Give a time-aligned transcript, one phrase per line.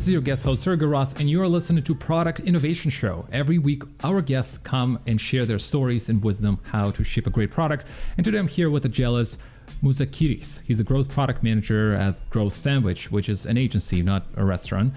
[0.00, 3.26] This is your guest host, Sergey Ross, and you are listening to Product Innovation Show.
[3.30, 7.30] Every week, our guests come and share their stories and wisdom how to ship a
[7.30, 7.86] great product.
[8.16, 9.36] And today I'm here with Angelis
[9.82, 10.62] Mouzakiris.
[10.64, 14.94] He's a growth product manager at Growth Sandwich, which is an agency, not a restaurant,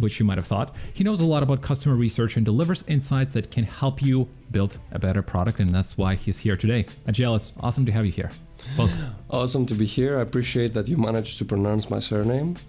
[0.00, 0.74] which you might have thought.
[0.92, 4.76] He knows a lot about customer research and delivers insights that can help you build
[4.90, 6.86] a better product, and that's why he's here today.
[7.06, 8.32] Angelis, awesome to have you here.
[8.76, 9.11] Welcome.
[9.32, 10.18] Awesome to be here.
[10.18, 12.56] I appreciate that you managed to pronounce my surname.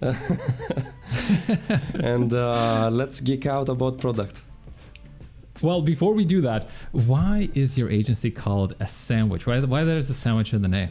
[2.00, 4.40] and uh, let's geek out about product.
[5.60, 9.46] Well, before we do that, why is your agency called a sandwich?
[9.46, 10.88] Why, why there's a sandwich in the name?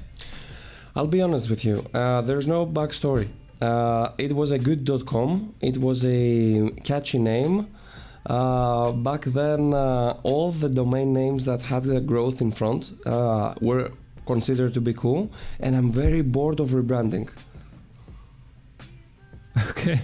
[0.96, 1.84] I'll be honest with you.
[1.92, 3.30] Uh, there's no backstory.
[3.60, 5.56] Uh, it was a good.com.
[5.60, 7.68] It was a catchy name.
[8.28, 13.56] Uh, back then, uh, all the domain names that had the growth in front uh,
[13.60, 13.92] were
[14.26, 17.30] considered to be cool, and I'm very bored of rebranding.
[19.70, 20.02] Okay.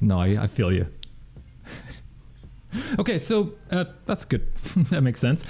[0.00, 0.86] no, I, I feel you.
[2.98, 4.46] okay, so uh, that's good.
[4.90, 5.44] that makes sense.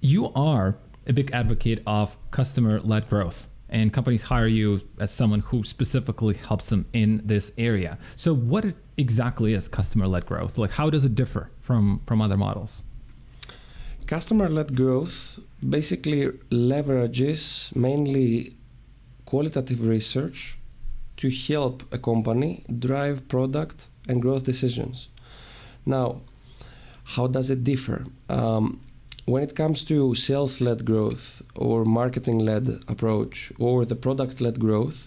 [0.00, 0.76] You are
[1.06, 6.34] a big advocate of customer led growth and companies hire you as someone who specifically
[6.34, 7.98] helps them in this area.
[8.16, 10.58] So what exactly is customer led growth?
[10.58, 12.82] Like how does it differ from from other models?
[14.10, 18.54] Customer led growth basically leverages mainly
[19.24, 20.58] qualitative research
[21.16, 25.06] to help a company drive product and growth decisions.
[25.86, 26.22] Now,
[27.14, 28.04] how does it differ?
[28.28, 28.80] Um,
[29.26, 34.58] when it comes to sales led growth or marketing led approach or the product led
[34.58, 35.06] growth,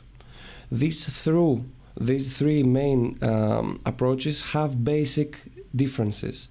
[0.72, 1.66] these through
[2.00, 5.42] these three main um, approaches have basic
[5.76, 6.48] differences.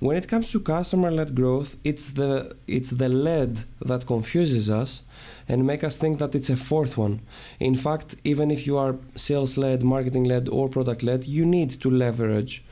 [0.00, 5.02] When it comes to customer led growth, it's the it's the lead that confuses us
[5.46, 7.20] and make us think that it's a fourth one.
[7.58, 11.70] In fact, even if you are sales led, marketing led or product led, you need
[11.82, 12.64] to leverage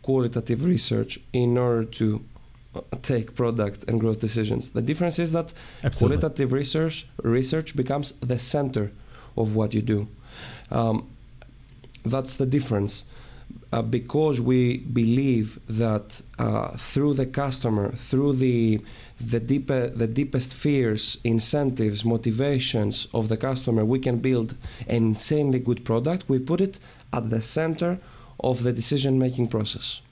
[0.00, 2.24] qualitative research in order to
[2.74, 4.70] uh, take product and growth decisions.
[4.70, 5.52] The difference is that
[5.84, 6.18] Absolutely.
[6.18, 8.92] qualitative research research becomes the center
[9.36, 10.08] of what you do.
[10.70, 11.06] Um,
[12.02, 13.04] that's the difference.
[13.72, 18.78] Uh, because we believe that uh, through the customer, through the
[19.18, 24.56] the deeper the deepest fears, incentives, motivations of the customer, we can build
[24.86, 26.28] an insanely good product.
[26.28, 26.78] We put it
[27.14, 27.98] at the center
[28.40, 30.02] of the decision making process.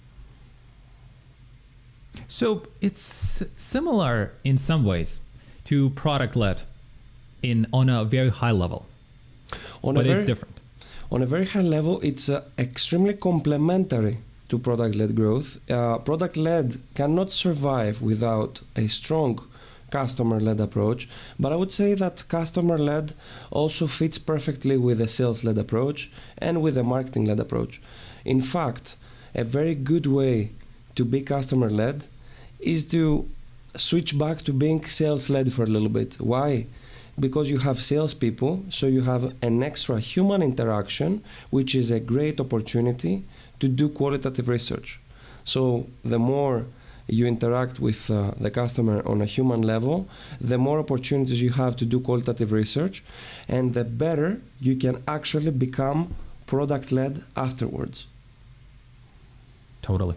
[2.28, 5.20] So it's similar in some ways
[5.66, 6.62] to product led
[7.42, 8.86] in on a very high level.
[9.82, 10.59] On but it's different.
[11.12, 15.58] On a very high level, it's uh, extremely complementary to product led growth.
[15.68, 19.40] Uh, product led cannot survive without a strong
[19.90, 23.14] customer led approach, but I would say that customer led
[23.50, 27.80] also fits perfectly with a sales led approach and with a marketing led approach.
[28.24, 28.96] In fact,
[29.34, 30.52] a very good way
[30.94, 32.06] to be customer led
[32.60, 33.28] is to
[33.76, 36.20] switch back to being sales led for a little bit.
[36.20, 36.66] Why?
[37.20, 42.40] Because you have salespeople, so you have an extra human interaction, which is a great
[42.40, 43.24] opportunity
[43.60, 44.98] to do qualitative research.
[45.44, 46.64] So the more
[47.06, 50.08] you interact with uh, the customer on a human level,
[50.40, 53.02] the more opportunities you have to do qualitative research,
[53.48, 56.14] and the better you can actually become
[56.46, 58.06] product led afterwards.
[59.82, 60.16] Totally.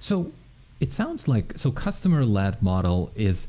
[0.00, 0.32] So
[0.80, 3.46] it sounds like so customer led model is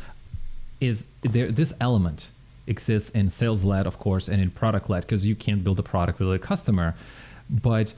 [0.79, 2.29] is there this element
[2.69, 5.83] exists in sales led of course and in product led because you can't build a
[5.83, 6.95] product with a customer.
[7.49, 7.93] But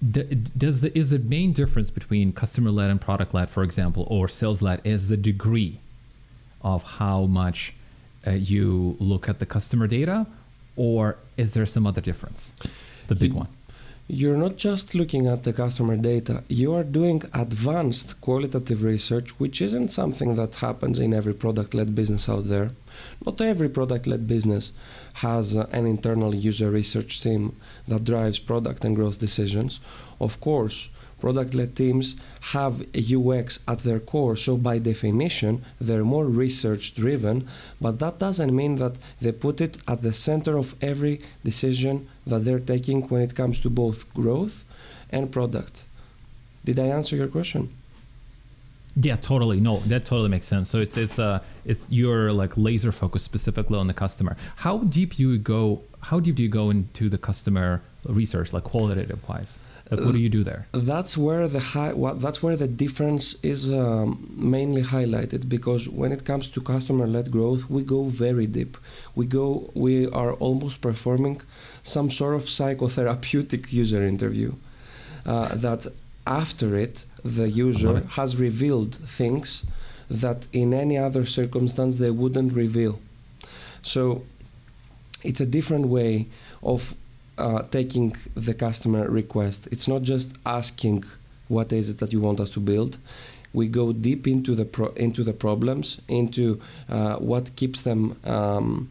[0.00, 4.28] does the is the main difference between customer led and product led for example or
[4.28, 5.80] sales led is the degree
[6.62, 7.74] of how much
[8.26, 10.26] uh, you look at the customer data
[10.76, 12.52] or is there some other difference?
[13.08, 13.48] The big you, one.
[14.06, 19.60] you're not just looking at the customer data, you are doing advanced qualitative research, which
[19.60, 22.70] isn't something that happens in every product led business out there.
[23.24, 24.72] Not every product led business
[25.14, 27.56] has uh, an internal user research team
[27.86, 29.80] that drives product and growth decisions.
[30.20, 30.88] Of course,
[31.20, 32.16] product led teams
[32.52, 37.48] have UX at their core, so by definition, they're more research driven,
[37.80, 42.44] but that doesn't mean that they put it at the center of every decision that
[42.44, 44.64] they're taking when it comes to both growth
[45.10, 45.86] and product.
[46.64, 47.70] Did I answer your question?
[49.00, 49.60] Yeah, totally.
[49.60, 50.68] No, that totally makes sense.
[50.68, 54.36] So it's it's uh it's you're like laser focused specifically on the customer.
[54.56, 55.82] How deep you go?
[56.00, 59.58] How deep do you go into the customer research, like qualitative wise?
[59.90, 60.66] Like, what do you do there?
[60.72, 66.12] that's where the high, what, that's where the difference is um, mainly highlighted because when
[66.12, 68.76] it comes to customer-led growth, we go very deep.
[69.14, 71.40] We go, we are almost performing
[71.82, 74.52] some sort of psychotherapeutic user interview.
[75.24, 75.86] Uh, that
[76.28, 78.04] after it, the user it.
[78.18, 79.64] has revealed things
[80.10, 83.00] that in any other circumstance they wouldn't reveal.
[83.82, 84.24] So
[85.22, 86.26] it's a different way
[86.62, 86.94] of
[87.36, 89.68] uh, taking the customer request.
[89.70, 91.04] It's not just asking
[91.48, 92.98] what is it that you want us to build.
[93.52, 98.18] We go deep into the pro- into the problems, into uh, what keeps them.
[98.24, 98.90] Um,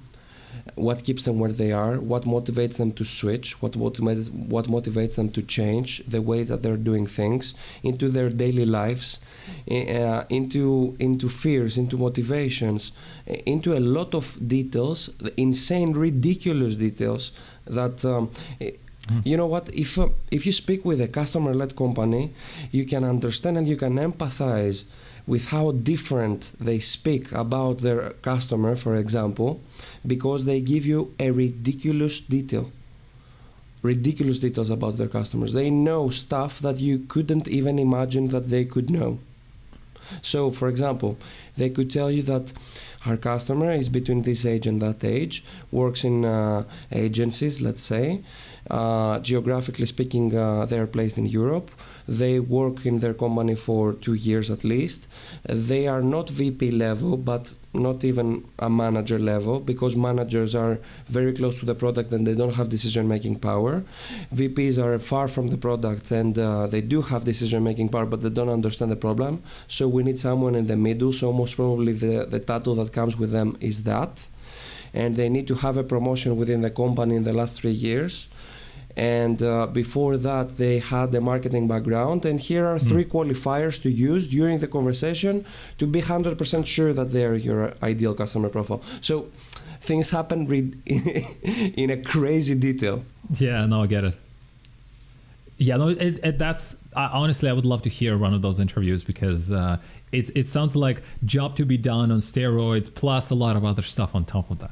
[0.76, 5.16] what keeps them where they are, what motivates them to switch, what motivates what motivates
[5.16, 7.54] them to change the way that they're doing things
[7.84, 9.20] into their daily lives,
[9.72, 12.92] uh, into into fears, into motivations,
[13.46, 17.32] into a lot of details, insane, ridiculous details
[17.66, 18.04] that.
[18.06, 18.32] Um,
[19.24, 19.70] you know what?
[19.74, 22.34] If uh, if you speak with a customer-led company,
[22.72, 24.84] you can understand and you can empathize
[25.28, 29.62] with how different they speak about their customer, for example,
[30.06, 32.72] because they give you a ridiculous detail.
[33.84, 35.54] Ridiculous details about their customers.
[35.54, 39.20] They know stuff that you couldn't even imagine that they could know.
[40.22, 41.18] So, for example,
[41.58, 42.54] they could tell you that
[43.06, 48.22] our customer is between this age and that age, works in uh, agencies, let's say.
[48.70, 51.72] Uh, geographically speaking, uh, they are placed in Europe.
[52.08, 55.08] They work in their company for two years at least.
[55.44, 61.34] They are not VP level, but not even a manager level because managers are very
[61.34, 63.84] close to the product and they don't have decision making power.
[64.34, 68.22] VPs are far from the product and uh, they do have decision making power, but
[68.22, 69.44] they don't understand the problem.
[69.68, 71.14] So we need someone in the middle.
[71.14, 74.28] So most probably the, the title that comes with them is that.
[74.94, 78.30] And they need to have a promotion within the company in the last three years
[78.98, 82.26] and uh, before that they had a marketing background.
[82.26, 83.12] And here are three mm.
[83.12, 85.46] qualifiers to use during the conversation
[85.78, 88.82] to be 100% sure that they're your ideal customer profile.
[89.02, 89.28] So
[89.82, 90.74] things happen re-
[91.78, 93.04] in a crazy detail.
[93.36, 94.18] Yeah no i get it.
[95.58, 98.60] Yeah no it, it, that's I, honestly i would love to hear one of those
[98.60, 99.78] interviews because uh,
[100.12, 103.82] it, it sounds like job to be done on steroids plus a lot of other
[103.82, 104.72] stuff on top of that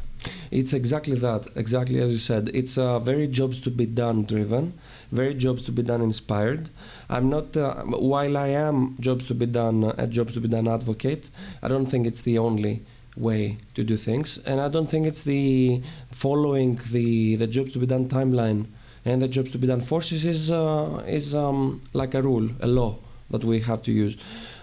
[0.52, 2.50] it's exactly that, exactly as you said.
[2.54, 4.74] It's uh, very jobs to be done driven,
[5.12, 6.70] very jobs to be done inspired.
[7.10, 10.68] I'm not, uh, while I am jobs to be done, uh, jobs to be done
[10.68, 11.30] advocate,
[11.62, 12.84] I don't think it's the only
[13.16, 14.38] way to do things.
[14.46, 15.82] And I don't think it's the
[16.12, 18.68] following the, the jobs to be done timeline
[19.06, 22.68] and the jobs to be done forces is, uh, is um, like a rule, a
[22.68, 22.98] law
[23.30, 24.18] that we have to use.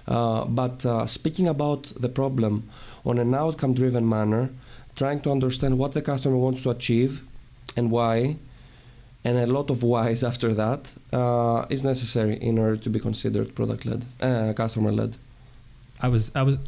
[0.07, 2.69] Uh, but uh, speaking about the problem
[3.05, 4.51] on an outcome driven manner,
[4.97, 7.23] trying to understand what the customer wants to achieve
[7.77, 8.37] and why,
[9.25, 13.55] and a lot of whys after that uh, is necessary in order to be considered
[13.55, 15.17] product led, uh, customer led.
[16.01, 16.59] I was I was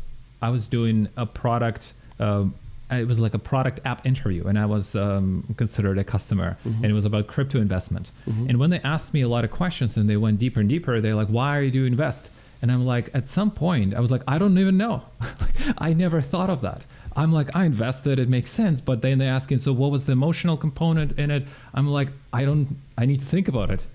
[0.41, 1.93] I was doing a product.
[2.19, 2.47] Uh,
[2.91, 6.85] it was like a product app interview, and I was um, considered a customer, mm-hmm.
[6.85, 8.13] and it was about crypto investment.
[8.29, 8.51] Mm-hmm.
[8.51, 11.01] And when they asked me a lot of questions, and they went deeper and deeper,
[11.01, 12.29] they're like, "Why do you doing invest?"
[12.65, 15.03] And I'm like, at some point, I was like, I don't even know.
[15.79, 16.87] I never thought of that.
[17.17, 18.81] I'm like, I invested, it makes sense.
[18.81, 21.45] But then they're asking, so what was the emotional component in it?
[21.73, 23.87] I'm like, I don't, I need to think about it.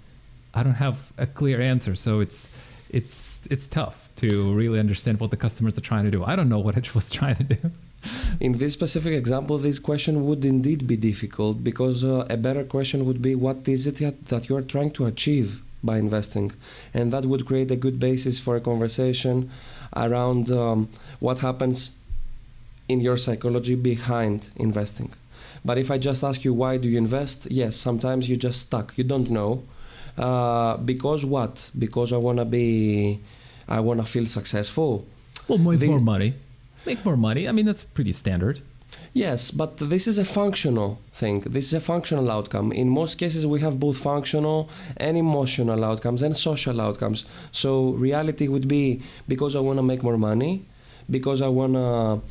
[0.53, 1.95] I don't have a clear answer.
[1.95, 2.49] So it's,
[2.89, 6.23] it's, it's tough to really understand what the customers are trying to do.
[6.23, 7.71] I don't know what it was trying to do.
[8.39, 13.05] In this specific example, this question would indeed be difficult because uh, a better question
[13.05, 16.53] would be what is it that you are trying to achieve by investing?
[16.93, 19.51] And that would create a good basis for a conversation
[19.95, 20.89] around um,
[21.19, 21.91] what happens
[22.89, 25.13] in your psychology behind investing.
[25.63, 28.97] But if I just ask you why do you invest, yes, sometimes you're just stuck.
[28.97, 29.63] You don't know.
[30.17, 31.69] Uh, because what?
[31.77, 33.21] Because I wanna be,
[33.67, 35.05] I wanna feel successful.
[35.47, 36.33] Well, make the, more money.
[36.85, 37.47] Make more money.
[37.47, 38.61] I mean, that's pretty standard.
[39.13, 41.41] Yes, but this is a functional thing.
[41.41, 42.71] This is a functional outcome.
[42.71, 47.25] In most cases, we have both functional and emotional outcomes and social outcomes.
[47.51, 50.65] So reality would be because I want to make more money,
[51.09, 52.21] because I want to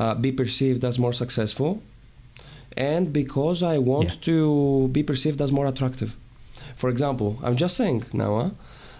[0.00, 1.82] uh, be perceived as more successful,
[2.76, 4.20] and because I want yeah.
[4.22, 6.14] to be perceived as more attractive.
[6.76, 8.38] For example, I'm just saying now.
[8.38, 8.50] Huh?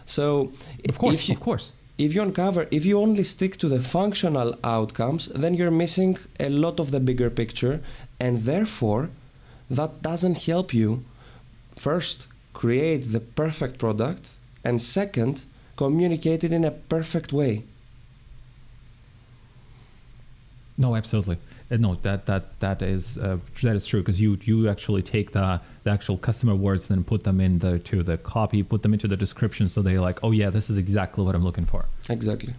[0.06, 0.52] So,
[0.88, 4.56] of course, you, of course, if you uncover, if you only stick to the functional
[4.62, 7.80] outcomes, then you're missing a lot of the bigger picture,
[8.20, 9.10] and therefore,
[9.68, 11.04] that doesn't help you.
[11.76, 14.30] First, create the perfect product,
[14.64, 15.44] and second,
[15.76, 17.64] communicate it in a perfect way.
[20.78, 21.38] No, absolutely.
[21.70, 25.32] Uh, no, that that that is uh, that is true because you you actually take
[25.32, 28.82] the the actual customer words and then put them in the to the copy, put
[28.82, 31.64] them into the description, so they're like, oh yeah, this is exactly what I'm looking
[31.64, 31.86] for.
[32.10, 32.54] Exactly.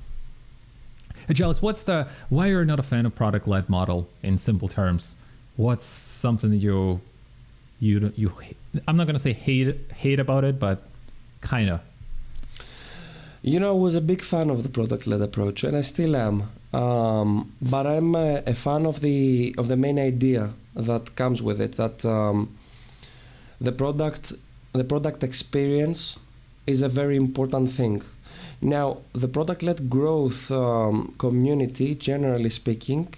[1.27, 4.67] Hey, Giles, what's the why you're not a fan of product led model in simple
[4.67, 5.15] terms?
[5.55, 7.01] What's something that you
[7.79, 8.33] you you
[8.88, 10.83] I'm not gonna say hate hate about it, but
[11.41, 11.81] kind of.
[13.47, 16.49] You know, I was a big fan of the product-led approach, and I still am.
[16.73, 21.61] Um, but I'm a, a, fan of the of the main idea that comes with
[21.61, 21.77] it.
[21.77, 22.57] That um,
[23.61, 24.33] the product
[24.73, 26.17] the product experience
[26.65, 28.03] is a very important thing.
[28.59, 33.13] Now, the product-led growth um, community, generally speaking,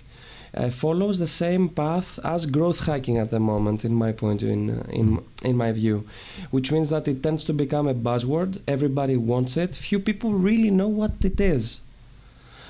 [0.53, 4.82] uh, follows the same path as growth hacking at the moment, in my point, in
[4.89, 6.06] in in my view,
[6.51, 8.62] which means that it tends to become a buzzword.
[8.68, 9.75] Everybody wants it.
[9.75, 11.82] Few people really know what it is.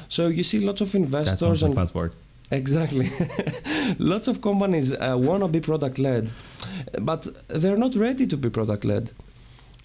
[0.07, 2.11] So you see lots of investors that sounds and buzzword.
[2.51, 3.11] Exactly.
[3.99, 6.31] Lots of companies uh, want to be product led,
[6.99, 9.11] but they're not ready to be product led.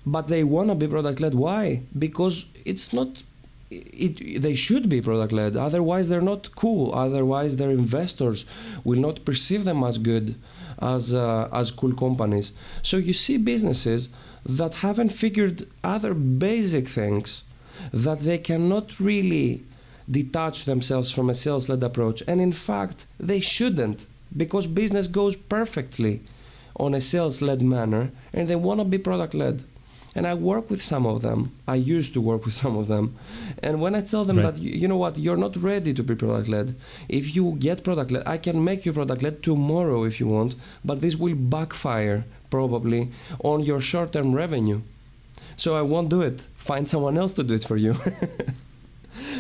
[0.07, 1.35] But they want to be product led.
[1.35, 1.83] Why?
[1.99, 3.23] Because it's not
[3.71, 5.57] it, they should be product led.
[5.57, 6.93] Otherwise, they're not cool.
[6.95, 8.45] Otherwise, their investors
[8.85, 10.35] will not perceive them as good,
[10.81, 12.53] as uh, as cool companies.
[12.83, 14.09] So you see businesses
[14.45, 17.45] that haven't figured other basic things
[17.93, 19.65] that they cannot really
[20.11, 22.23] detach themselves from a sales led approach.
[22.27, 24.07] And in fact, they shouldn't
[24.37, 26.23] because business goes perfectly
[26.77, 29.65] on a sales led manner and they want to be product led
[30.15, 31.53] and I work with some of them.
[31.67, 33.17] I used to work with some of them,
[33.63, 34.55] and when I tell them right.
[34.55, 36.75] that you know what, you're not ready to be product led.
[37.09, 40.57] If you get product led, I can make you product led tomorrow if you want,
[40.85, 43.11] but this will backfire probably
[43.43, 44.81] on your short term revenue.
[45.57, 46.49] So I won't do it.
[46.57, 47.95] Find someone else to do it for you.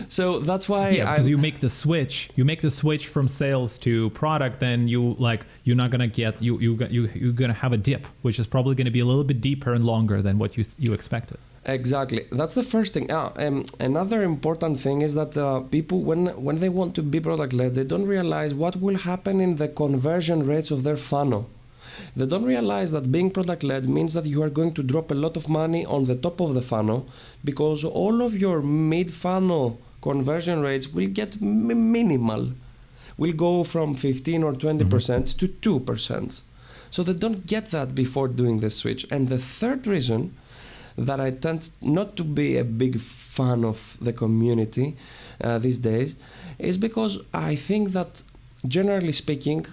[0.08, 2.30] so that's why yeah because you make the switch.
[2.36, 6.42] You make the switch from sales to product then you like you're not gonna get
[6.42, 9.04] you you you you're gonna have a dip which is probably going to be a
[9.04, 11.38] little bit deeper and longer than what you you expected.
[11.66, 12.26] Exactly.
[12.30, 13.10] That's the first thing.
[13.10, 17.20] Ah, um, another important thing is that uh, people when when they want to be
[17.20, 21.48] product led they don't realize what will happen in the conversion rates of their funnel
[22.16, 25.14] they don't realize that being product led means that you are going to drop a
[25.14, 27.08] lot of money on the top of the funnel
[27.44, 32.52] because all of your mid funnel conversion rates will get m- minimal.
[33.16, 35.24] Will go from 15 or 20% mm-hmm.
[35.38, 36.40] to 2%.
[36.90, 39.06] So they don't get that before doing the switch.
[39.10, 40.34] And the third reason
[40.96, 44.96] that I tend not to be a big fan of the community
[45.40, 46.14] uh, these days
[46.58, 48.22] is because I think that
[48.66, 49.66] generally speaking,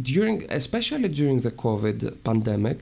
[0.00, 2.78] during especially during the COVID pandemic,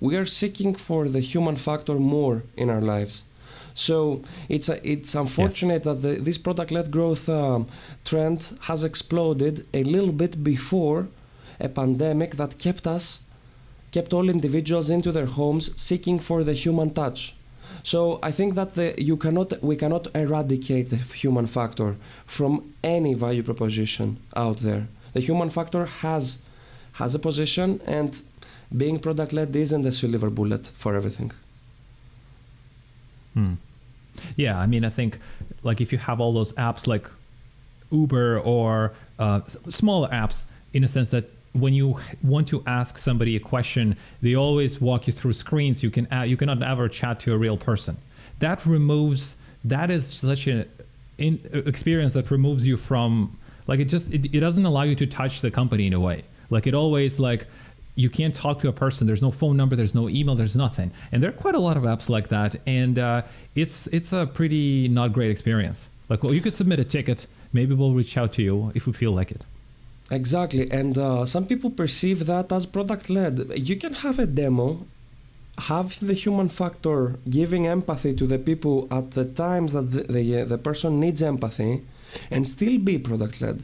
[0.00, 3.22] we are seeking for the human factor more in our lives.
[3.74, 5.84] So it's a, it's unfortunate yes.
[5.84, 7.68] that the, this product-led growth um,
[8.04, 11.08] trend has exploded a little bit before
[11.58, 13.20] a pandemic that kept us
[13.92, 17.36] kept all individuals into their homes seeking for the human touch.
[17.82, 23.14] So I think that the, you cannot we cannot eradicate the human factor from any
[23.14, 24.88] value proposition out there.
[25.12, 26.38] The human factor has
[26.92, 28.22] has a position and
[28.76, 31.32] being product led isn't a silver bullet for everything.
[33.34, 33.54] Hmm.
[34.36, 35.18] Yeah, I mean, I think
[35.62, 37.06] like if you have all those apps like
[37.90, 43.36] Uber or uh, smaller apps, in a sense that when you want to ask somebody
[43.36, 45.82] a question, they always walk you through screens.
[45.82, 47.98] You can uh, you cannot ever chat to a real person.
[48.38, 50.68] That removes that is such an
[51.18, 55.06] in, experience that removes you from like it just it, it doesn't allow you to
[55.06, 56.24] touch the company in a way.
[56.50, 57.46] Like it always like
[57.94, 59.06] you can't talk to a person.
[59.06, 59.76] There's no phone number.
[59.76, 60.34] There's no email.
[60.34, 60.90] There's nothing.
[61.10, 62.56] And there are quite a lot of apps like that.
[62.66, 63.22] And uh,
[63.54, 65.88] it's it's a pretty not great experience.
[66.08, 67.26] Like, well, you could submit a ticket.
[67.52, 69.44] Maybe we'll reach out to you if we feel like it.
[70.10, 70.70] Exactly.
[70.70, 73.50] And uh, some people perceive that as product led.
[73.56, 74.86] You can have a demo,
[75.58, 80.44] have the human factor giving empathy to the people at the times that the, the,
[80.44, 81.82] the person needs empathy
[82.30, 83.62] and still be product led.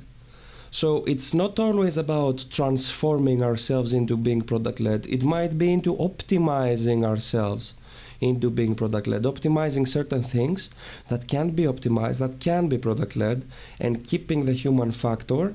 [0.70, 5.06] So it's not always about transforming ourselves into being product led.
[5.06, 7.74] It might be into optimizing ourselves
[8.20, 10.68] into being product led, optimizing certain things
[11.08, 13.44] that can be optimized, that can be product led,
[13.78, 15.54] and keeping the human factor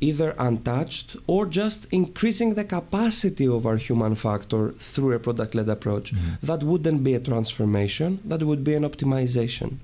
[0.00, 5.68] either untouched or just increasing the capacity of our human factor through a product led
[5.68, 6.14] approach.
[6.14, 6.46] Mm-hmm.
[6.46, 9.78] That wouldn't be a transformation, that would be an optimization.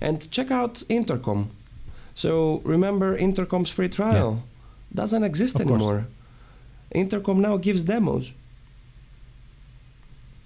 [0.00, 1.50] And check out Intercom
[2.14, 4.94] so remember Intercom's free trial yeah.
[4.94, 6.00] doesn't exist of anymore.
[6.00, 6.06] Course.
[6.92, 8.32] Intercom now gives demos.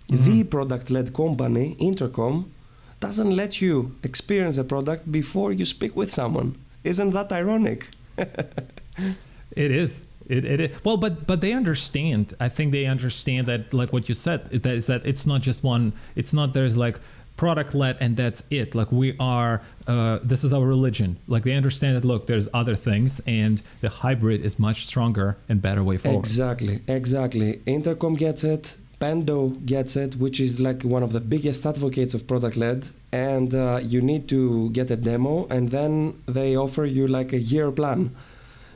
[0.09, 0.25] Mm-hmm.
[0.25, 2.53] The product led company, Intercom,
[3.01, 6.57] doesn't let you experience a product before you speak with someone.
[6.85, 7.89] Isn't that ironic?
[8.17, 10.03] it is.
[10.29, 12.35] It, it, it, well, but but they understand.
[12.41, 15.43] I think they understand that, like what you said, is that, is that it's not
[15.43, 15.93] just one.
[16.15, 16.99] It's not there's like
[17.37, 18.75] product led and that's it.
[18.75, 19.63] Like we are.
[19.87, 21.19] Uh, this is our religion.
[21.27, 22.05] Like they understand that.
[22.05, 26.21] Look, there's other things, and the hybrid is much stronger and better way forward.
[26.21, 27.61] Exactly, exactly.
[27.67, 28.77] Intercom gets it.
[29.01, 32.89] Pendo gets it, which is like one of the biggest advocates of product led.
[33.13, 37.39] And uh, you need to get a demo, and then they offer you like a
[37.39, 38.15] year plan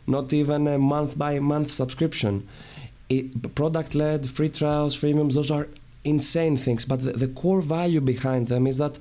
[0.08, 2.48] not even a month by month subscription.
[3.54, 5.68] Product led, free trials, freemiums, those are
[6.04, 6.84] insane things.
[6.84, 8.98] But the, the core value behind them is that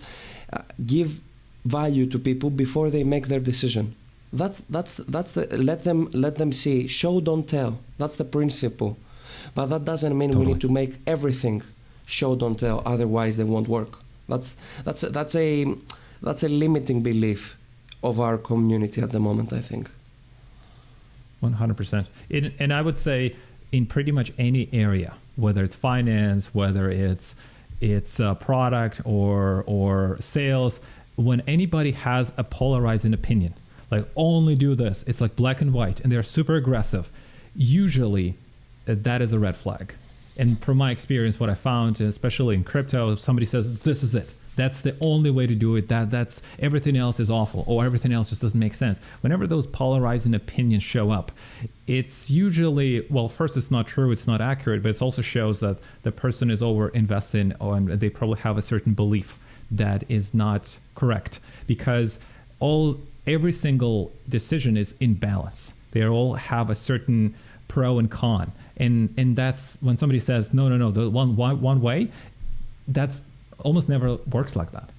[0.51, 1.22] uh, give
[1.66, 3.96] value to people before they make their decision.
[4.34, 6.88] That's that's that's the let them let them see.
[6.88, 7.80] Show don't tell.
[7.98, 8.98] That's the principle.
[9.56, 10.46] But that doesn't mean totally.
[10.46, 11.63] we need to make everything
[12.06, 12.82] show don't tell.
[12.86, 14.00] Otherwise, they won't work.
[14.27, 15.74] That's that's that's a
[16.22, 17.58] that's a limiting belief
[18.04, 19.54] of our community at the moment.
[19.54, 19.92] I think.
[21.44, 22.08] 100%.
[22.60, 23.36] and I would say
[23.72, 27.36] in pretty much any area, whether it's finance, whether it's
[27.79, 30.79] it's a product or or sales,
[31.15, 33.53] when anybody has a polarizing opinion,
[33.89, 37.10] like only do this, it's like black and white, and they're super aggressive.
[37.56, 38.36] Usually,
[38.88, 39.94] uh, that is a red flag.
[40.38, 44.13] And from my experience, what I found, especially in crypto, if somebody says this is
[44.13, 45.88] it, that's the only way to do it.
[45.88, 49.00] That that's everything else is awful or everything else just doesn't make sense.
[49.22, 51.32] Whenever those polarizing opinions show up,
[51.88, 55.78] it's usually well, first it's not true, it's not accurate, but it also shows that
[56.04, 59.40] the person is over investing and um, they probably have a certain belief
[59.72, 62.20] that is not correct because
[62.60, 65.74] all every single decision is in balance.
[65.92, 67.36] They all have a certain
[67.68, 71.60] pro and con and and that's when somebody says no no no the one one,
[71.60, 72.10] one way
[72.88, 73.20] that's
[73.60, 74.90] almost never works like that.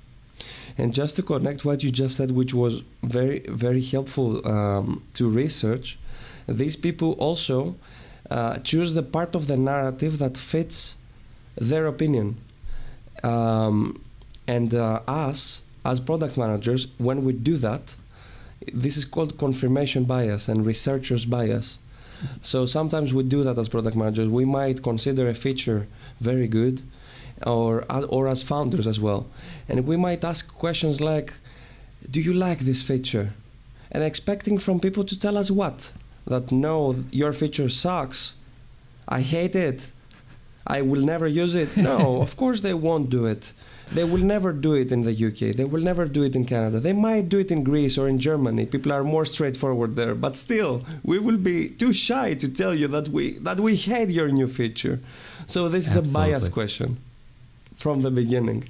[0.76, 5.28] And just to connect what you just said, which was very, very helpful um, to
[5.28, 5.98] research,
[6.46, 7.76] these people also
[8.30, 10.96] uh, choose the part of the narrative that fits
[11.56, 12.36] their opinion.
[13.24, 14.00] Um,
[14.46, 17.94] and uh, us, as product managers, when we do that,
[18.72, 21.78] this is called confirmation bias and researcher's bias.
[22.42, 24.28] So sometimes we do that as product managers.
[24.28, 25.86] We might consider a feature
[26.20, 26.82] very good,
[27.46, 29.26] or or as founders as well.
[29.68, 31.34] And we might ask questions like,
[32.10, 33.32] "Do you like this feature?"
[33.90, 35.92] And expecting from people to tell us what
[36.26, 38.34] that no, your feature sucks.
[39.08, 39.92] I hate it.
[40.66, 41.76] I will never use it.
[41.76, 43.52] No, of course they won't do it.
[43.90, 45.56] They will never do it in the UK.
[45.56, 46.78] They will never do it in Canada.
[46.78, 48.66] They might do it in Greece or in Germany.
[48.66, 50.14] People are more straightforward there.
[50.14, 54.10] But still, we will be too shy to tell you that we that we hate
[54.10, 55.00] your new feature.
[55.46, 56.32] So this is Absolutely.
[56.32, 56.98] a bias question
[57.78, 58.68] from the beginning?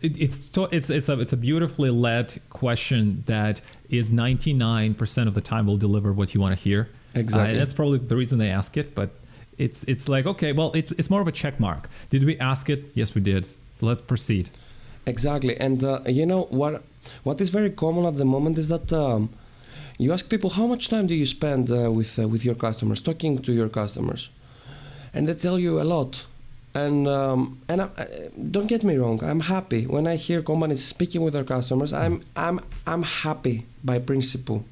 [0.00, 5.40] It, it's it's it's a it's a beautifully led question that is 99% of the
[5.40, 6.88] time will deliver what you want to hear.
[7.14, 7.56] Exactly.
[7.56, 9.10] Uh, that's probably the reason they ask it, but
[9.58, 11.88] it's it's like okay, well, it, it's more of a check mark.
[12.10, 12.84] Did we ask it?
[12.94, 13.46] Yes, we did.
[13.78, 14.50] So let's proceed.
[15.06, 16.82] Exactly, and uh, you know what?
[17.22, 19.30] What is very common at the moment is that um,
[19.98, 23.00] you ask people how much time do you spend uh, with uh, with your customers,
[23.00, 24.28] talking to your customers,
[25.14, 26.26] and they tell you a lot
[26.76, 27.88] and um, and I,
[28.50, 29.86] don't get me wrong i'm happy.
[29.86, 34.64] When i hear companies speaking with their customers i'm i'm i'm happy by principle.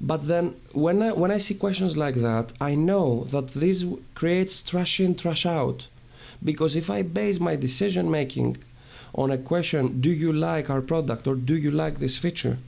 [0.00, 3.78] But then when i when i see questions like that i know that this
[4.14, 5.88] creates trash in trash out.
[6.42, 8.58] Because if i base my decision making
[9.14, 12.58] on a question do you like our product or do you like this feature?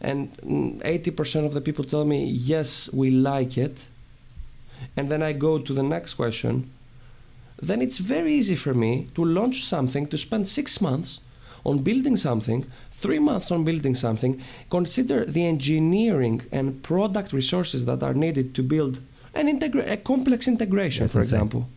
[0.00, 0.36] and
[0.82, 3.88] 80% of the people tell me yes we like it.
[4.96, 6.54] And then i go to the next question
[7.60, 11.20] then it's very easy for me to launch something, to spend six months
[11.64, 14.40] on building something, three months on building something,
[14.70, 19.00] consider the engineering and product resources that are needed to build
[19.34, 21.34] an integra- a complex integration, That's for insane.
[21.36, 21.68] example.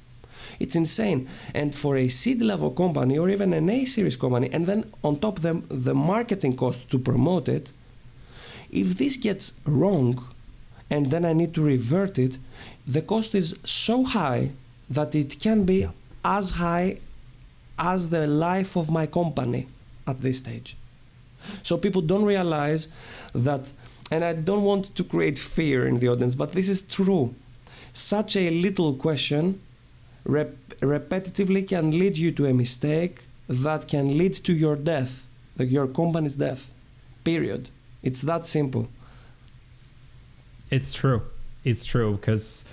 [0.60, 1.28] It's insane.
[1.54, 5.20] And for a seed level company or even an A series company, and then on
[5.20, 7.72] top of them, the marketing cost to promote it,
[8.72, 10.26] if this gets wrong
[10.90, 12.38] and then I need to revert it,
[12.86, 14.52] the cost is so high
[14.89, 15.91] that it can be yeah.
[16.23, 17.00] as high
[17.78, 19.67] as the life of my company
[20.06, 20.76] at this stage.
[21.63, 22.88] So people don't realize
[23.34, 23.71] that,
[24.10, 27.36] and I don't want to create fear in the audience, but this is true.
[27.93, 29.62] Such a little question
[30.26, 35.26] rep- repetitively can lead you to a mistake that can lead to your death,
[35.58, 36.69] like your company's death.
[37.23, 37.69] Period.
[38.04, 38.88] It's that simple.
[40.69, 41.21] It's true.
[41.63, 42.65] It's true because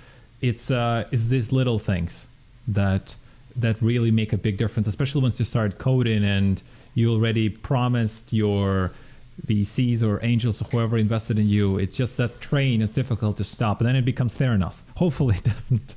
[0.49, 2.27] it's uh, it's these little things
[2.67, 3.15] that
[3.55, 6.61] that really make a big difference, especially once you start coding and
[6.93, 8.91] you already promised your
[9.47, 11.77] VCs or angels or whoever invested in you.
[11.77, 14.83] It's just that train is difficult to stop, and then it becomes Theranos.
[14.97, 15.95] Hopefully, it doesn't.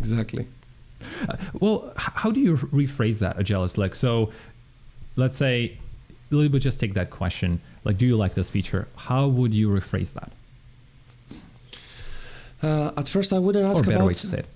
[0.00, 0.46] Exactly.
[1.28, 3.78] Uh, well, how do you rephrase that, Agelis?
[3.78, 4.32] Like, so
[5.14, 5.78] let's say,
[6.30, 7.60] we would just take that question.
[7.84, 8.88] Like, do you like this feature?
[8.96, 10.32] How would you rephrase that?
[12.62, 14.06] Uh, at first, I wouldn't ask or better about.
[14.08, 14.46] way to say it.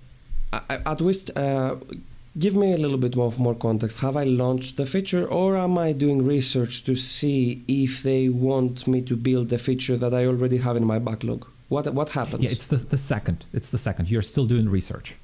[0.53, 1.77] I- At least, uh,
[2.39, 3.99] give me a little bit of more context.
[4.01, 8.87] Have I launched the feature, or am I doing research to see if they want
[8.87, 11.47] me to build the feature that I already have in my backlog?
[11.69, 12.43] What what happens?
[12.43, 13.45] Yeah, it's the, the second.
[13.53, 14.09] It's the second.
[14.11, 15.15] You're still doing research.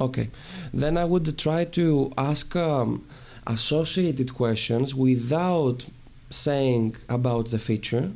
[0.00, 0.28] Okay,
[0.74, 3.04] then I would try to ask um,
[3.46, 5.86] associated questions without
[6.30, 8.10] saying about the feature,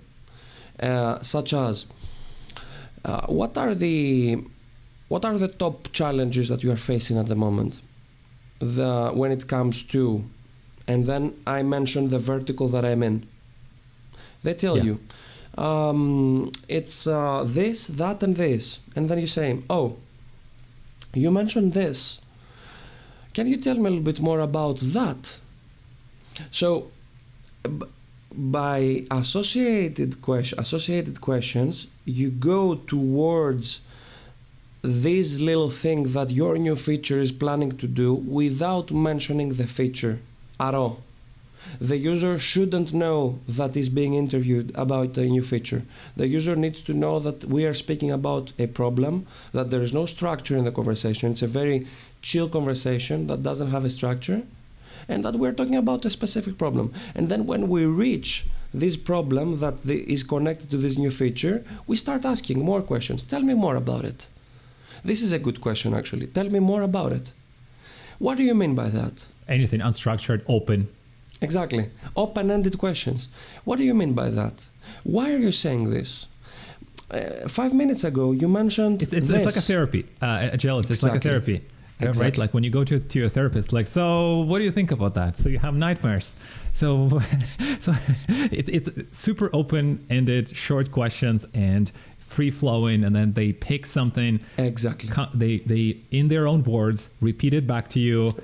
[0.80, 1.87] uh, such as
[3.04, 4.38] uh, what are the
[5.08, 7.80] what are the top challenges that you are facing at the moment,
[8.60, 10.24] the when it comes to,
[10.86, 13.26] and then I mention the vertical that I'm in.
[14.42, 14.84] They tell Yeah.
[14.84, 15.00] you.
[15.58, 19.96] Um, it's uh, this, that, and this, and then you say, "Oh,
[21.12, 22.20] you mentioned this.
[23.34, 25.38] Can you tell me a little bit more about that?
[26.50, 26.90] So,
[28.33, 33.81] by associated question, associated questions, you go towards
[34.83, 40.21] this little thing that your new feature is planning to do without mentioning the feature
[40.59, 41.03] at all.
[41.79, 45.83] The user shouldn't know that is being interviewed about a new feature.
[46.16, 49.93] The user needs to know that we are speaking about a problem, that there is
[49.93, 51.33] no structure in the conversation.
[51.33, 51.87] It's a very
[52.23, 54.43] chill conversation that doesn't have a structure,
[55.08, 56.92] and that we're talking about a specific problem.
[57.14, 61.64] And then when we reach this problem that the, is connected to this new feature,
[61.86, 63.22] we start asking more questions.
[63.22, 64.28] Tell me more about it.
[65.04, 66.26] This is a good question, actually.
[66.26, 67.32] Tell me more about it.
[68.18, 69.26] What do you mean by that?
[69.48, 70.88] Anything unstructured, open.
[71.40, 71.90] Exactly.
[72.16, 73.28] Open ended questions.
[73.64, 74.66] What do you mean by that?
[75.04, 76.26] Why are you saying this?
[77.10, 79.02] Uh, five minutes ago, you mentioned.
[79.02, 80.06] It's, it's, it's like a therapy.
[80.20, 81.62] Uh, Agelis, it's like a therapy.
[82.02, 82.36] Uh, Right?
[82.36, 85.14] Like when you go to, to your therapist, like, so what do you think about
[85.14, 85.38] that?
[85.38, 86.36] So you have nightmares.
[86.72, 87.20] So,
[87.78, 87.94] so
[88.28, 93.04] it, it's super open ended, short questions and free flowing.
[93.04, 95.10] And then they pick something, Exactly.
[95.34, 98.34] they, they, in their own words, repeat it back to you.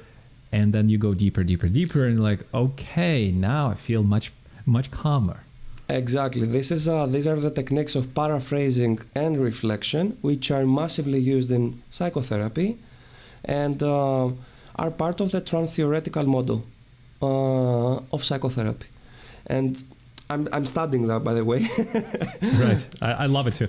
[0.53, 2.05] And then you go deeper, deeper, deeper.
[2.05, 4.33] And like, okay, now I feel much,
[4.65, 5.41] much calmer.
[5.89, 6.47] Exactly.
[6.47, 11.51] This is uh, these are the techniques of paraphrasing and reflection, which are massively used
[11.51, 12.79] in psychotherapy,
[13.47, 14.29] and uh,
[14.77, 16.65] are part of the trans-theoretical model
[17.23, 18.87] uh, of psychotherapy.
[19.47, 19.83] And
[20.29, 21.61] I'm I'm studying that, by the way.
[22.59, 22.87] right.
[23.01, 23.69] I, I love it too.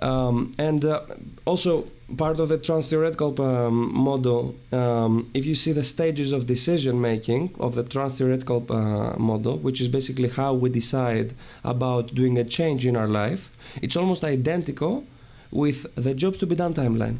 [0.00, 1.02] Um, and uh,
[1.44, 7.00] also part of the trans-theoretical um, model, um, if you see the stages of decision
[7.00, 12.44] making of the trans-theoretical uh, model, which is basically how we decide about doing a
[12.44, 13.50] change in our life,
[13.82, 15.04] it's almost identical
[15.50, 17.18] with the jobs to be done timeline.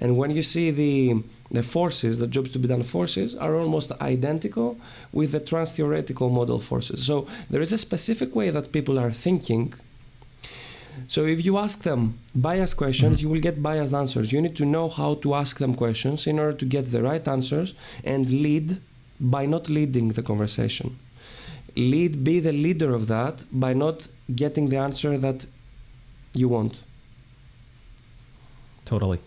[0.00, 3.90] And when you see the the forces, the jobs to be done forces, are almost
[4.02, 4.76] identical
[5.12, 7.02] with the trans-theoretical model forces.
[7.02, 9.72] So there is a specific way that people are thinking
[11.06, 13.22] so if you ask them biased questions, Mhm.
[13.22, 14.32] you will get biased answers.
[14.32, 17.26] You need to know how to ask them questions in order to get the right
[17.28, 18.80] answers and lead
[19.20, 20.98] by not leading the conversation.
[21.76, 25.46] Lead, be the leader of that by not getting the answer that
[26.34, 26.74] you want.
[28.84, 29.18] Totally.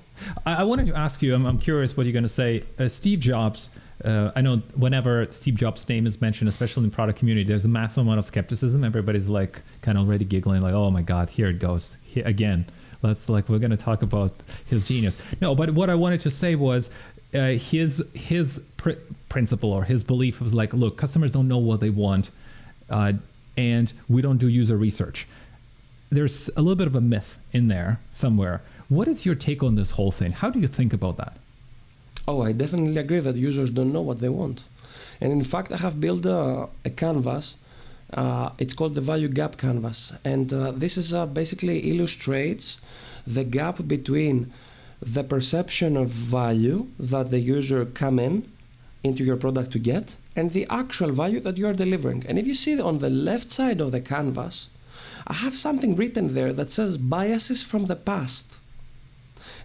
[0.46, 1.34] I, I wanted to ask you.
[1.36, 2.64] I'm, I'm curious what you're going to say.
[2.80, 3.70] Uh, Steve Jobs.
[4.04, 7.66] Uh, I know whenever Steve Jobs' name is mentioned, especially in the product community, there's
[7.66, 8.84] a massive amount of skepticism.
[8.84, 12.66] Everybody's like kind of already giggling, like, "Oh my God, here it goes here again."
[13.04, 14.34] Let's like we're going to talk about
[14.66, 15.18] his genius.
[15.40, 16.90] No, but what I wanted to say was
[17.34, 18.92] uh, his his pr-
[19.30, 22.30] principle or his belief was like, look, customers don't know what they want,
[22.90, 23.14] uh,
[23.58, 25.28] and we don't do user research.
[26.10, 28.62] There's a little bit of a myth in there somewhere.
[28.92, 30.34] What is your take on this whole thing?
[30.34, 31.38] How do you think about that?
[32.28, 34.66] Oh, I definitely agree that users don't know what they want.
[35.22, 37.56] And in fact, I have built a, a canvas.
[38.14, 40.12] Uh, it's called the value gap canvas.
[40.26, 42.82] And uh, this is uh, basically illustrates
[43.26, 44.52] the gap between
[45.02, 48.52] the perception of value that the user come in
[49.06, 52.26] into your product to get and the actual value that you are delivering.
[52.28, 54.68] And if you see on the left side of the canvas,
[55.28, 58.58] I have something written there that says biases from the past.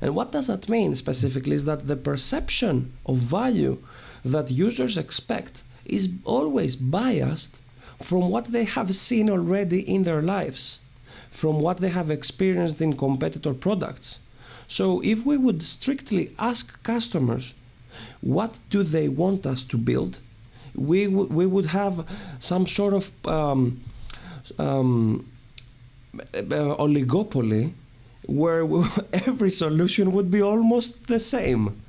[0.00, 3.78] And what does that mean specifically is that the perception of value
[4.24, 7.60] that users expect is always biased
[8.02, 10.80] from what they have seen already in their lives,
[11.30, 14.18] from what they have experienced in competitor products.
[14.68, 17.54] So if we would strictly ask customers
[18.20, 20.20] what do they want us to build,
[20.76, 22.04] We w- we would have
[22.38, 23.80] some sort of um,
[24.58, 25.24] um,
[26.34, 27.72] uh, oligopoly
[28.26, 28.66] where
[29.12, 31.82] every solution would be almost the same.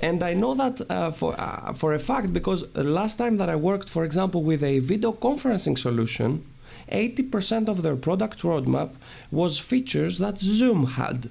[0.00, 3.56] And I know that uh, for uh, for a fact because last time that I
[3.56, 6.44] worked, for example, with a video conferencing solution,
[6.90, 8.90] 80% of their product roadmap
[9.30, 11.30] was features that Zoom had.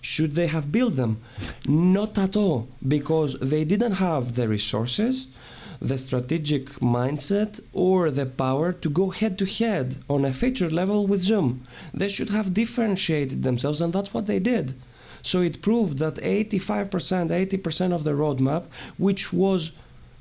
[0.00, 1.20] Should they have built them?
[1.66, 5.26] Not at all, because they didn't have the resources,
[5.80, 11.06] the strategic mindset, or the power to go head to head on a feature level
[11.06, 11.62] with Zoom.
[11.94, 14.74] They should have differentiated themselves, and that's what they did.
[15.22, 18.64] So it proved that 85%, 80% of the roadmap,
[18.96, 19.72] which was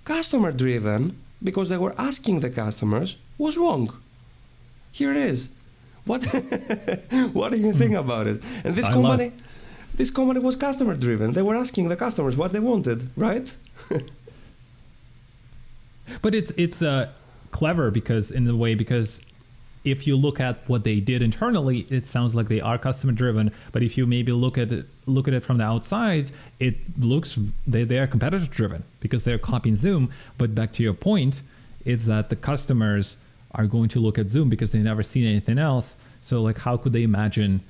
[0.06, 3.94] customer driven, because they were asking the customers, was wrong.
[4.92, 5.50] Here it is.
[6.06, 6.24] What
[7.34, 7.98] what do you think hmm.
[7.98, 8.42] about it?
[8.64, 9.44] And this I company love-
[9.96, 11.34] this company was customer driven.
[11.34, 13.52] They were asking the customers what they wanted, right?
[16.22, 17.10] But it's it's uh,
[17.52, 19.22] clever because in a way because
[19.84, 23.52] if you look at what they did internally, it sounds like they are customer driven.
[23.72, 27.38] But if you maybe look at it look at it from the outside, it looks
[27.66, 30.12] they they are competitor driven because they're copying Zoom.
[30.38, 31.42] But back to your point,
[31.86, 33.18] it's that the customers
[33.52, 35.96] are going to look at Zoom because they've never seen anything else.
[36.22, 37.62] So like how could they imagine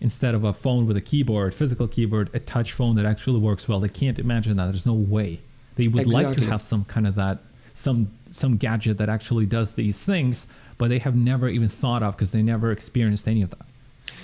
[0.00, 3.68] instead of a phone with a keyboard, physical keyboard, a touch phone that actually works
[3.68, 3.80] well?
[3.80, 4.66] They can't imagine that.
[4.66, 5.40] There's no way.
[5.76, 7.40] They would like to have some kind of that
[7.74, 10.46] some some gadget that actually does these things,
[10.78, 13.66] but they have never even thought of because they never experienced any of that.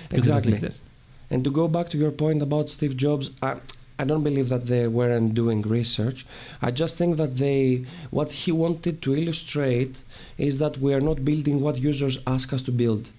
[0.09, 0.87] Because it doesn't Exactly.
[1.31, 3.57] And to go back to your point about Steve Jobs, I,
[4.01, 6.27] I don't believe that they weren't doing research.
[6.61, 10.03] I just think that they, what he wanted to illustrate
[10.39, 13.11] is that we are not building what users ask us to build.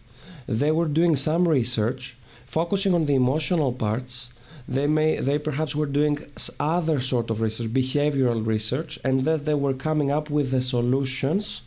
[0.47, 4.29] They were doing some research, focusing on the emotional parts.
[4.67, 6.19] They may, they perhaps were doing
[6.59, 11.63] other sort of research, behavioral research, and that they were coming up with the solutions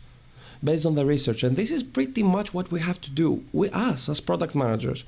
[0.63, 1.43] based on the research.
[1.43, 3.43] And this is pretty much what we have to do.
[3.53, 5.03] We, us, as product managers,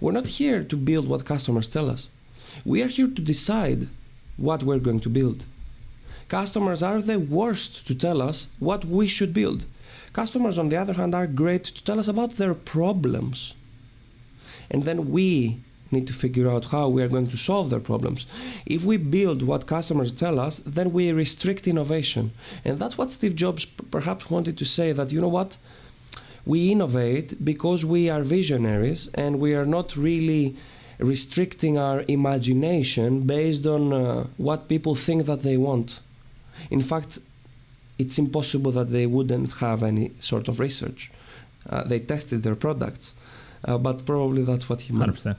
[0.00, 2.08] we're not here to build what customers tell us.
[2.64, 3.88] We are here to decide
[4.36, 5.46] what we're going to build.
[6.28, 9.66] Customers are the worst to tell us what we should build.
[10.12, 13.54] Customers, on the other hand, are great to tell us about their problems.
[14.70, 15.60] And then we
[15.96, 18.20] need to figure out how we are going to solve their problems.
[18.66, 22.24] If we build what customers tell us, then we restrict innovation.
[22.66, 23.64] And that's what Steve Jobs
[23.96, 25.50] perhaps wanted to say that, you know what?
[26.52, 30.44] We innovate because we are visionaries and we are not really
[30.98, 36.00] restricting our imagination based on uh, what people think that they want.
[36.70, 37.18] In fact,
[37.98, 41.10] it's impossible that they wouldn't have any sort of research.
[41.68, 43.14] Uh, they tested their products,
[43.64, 45.00] uh, but probably that's what he meant.
[45.00, 45.38] Hundred percent.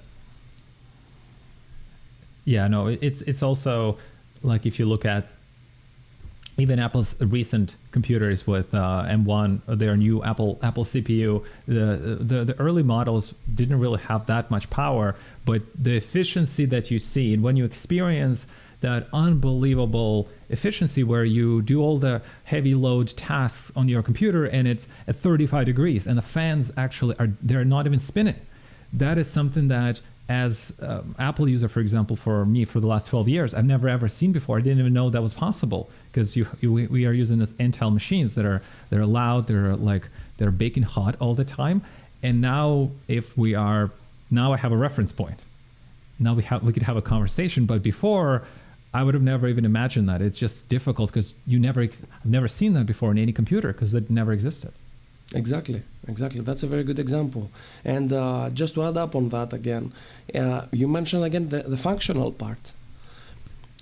[2.45, 3.97] Yeah, no, it's it's also
[4.43, 5.27] like if you look at
[6.57, 12.45] even Apple's recent computers with uh, M1, uh, their new Apple Apple CPU, the, the
[12.45, 17.33] the early models didn't really have that much power, but the efficiency that you see
[17.33, 18.47] and when you experience
[18.81, 24.67] that unbelievable efficiency where you do all the heavy load tasks on your computer and
[24.67, 28.39] it's at 35 degrees and the fans actually are they're not even spinning
[28.93, 33.05] that is something that as um, apple user for example for me for the last
[33.05, 34.57] 12 years i've never ever seen before.
[34.57, 37.93] I didn't even know that was possible because you, you we- are using this intel
[37.93, 40.07] machines that are they're loud they're like
[40.37, 41.81] they're baking hot all the time.
[42.23, 43.91] And now if we are
[44.31, 45.41] now i have a reference point.
[46.19, 48.43] Now we have we could have a conversation but before
[48.93, 50.21] i would have never even imagined that.
[50.21, 53.93] It's just difficult because you never i've never seen that before in any computer because
[53.93, 54.71] it never existed
[55.33, 56.41] Exactly, exactly.
[56.41, 57.49] That's a very good example.
[57.83, 59.91] And uh, just to add up on that again,
[60.33, 62.71] uh, you mentioned again the, the functional part.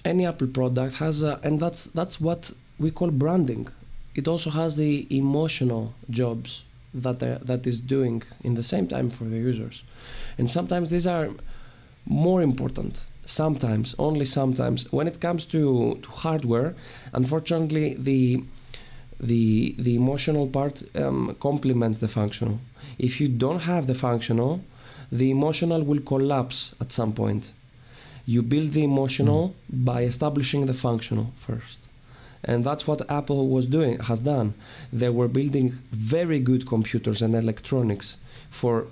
[0.06, 3.67] Any Apple product has, a, and that's that's what we call branding.
[4.15, 9.10] It also has the emotional jobs that they- that is doing in the same time
[9.10, 9.84] for the users,
[10.38, 11.29] and sometimes these are
[12.06, 13.06] more important.
[13.25, 16.75] Sometimes, only sometimes, when it comes to, to hardware,
[17.13, 18.43] unfortunately, the
[19.19, 22.60] the the emotional part um, complements the functional.
[22.97, 24.62] If you don't have the functional,
[25.12, 27.54] the emotional will collapse at some point.
[28.26, 31.80] You build the emotional by establishing the functional first.
[32.43, 34.54] And that's what Apple was doing, has done.
[34.91, 38.17] They were building very good computers and electronics
[38.49, 38.88] for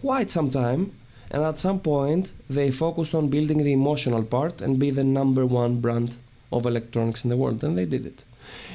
[0.00, 0.92] quite some time,
[1.30, 5.44] and at some point they focused on building the emotional part and be the number
[5.44, 6.16] one brand
[6.50, 8.24] of electronics in the world, and they did it.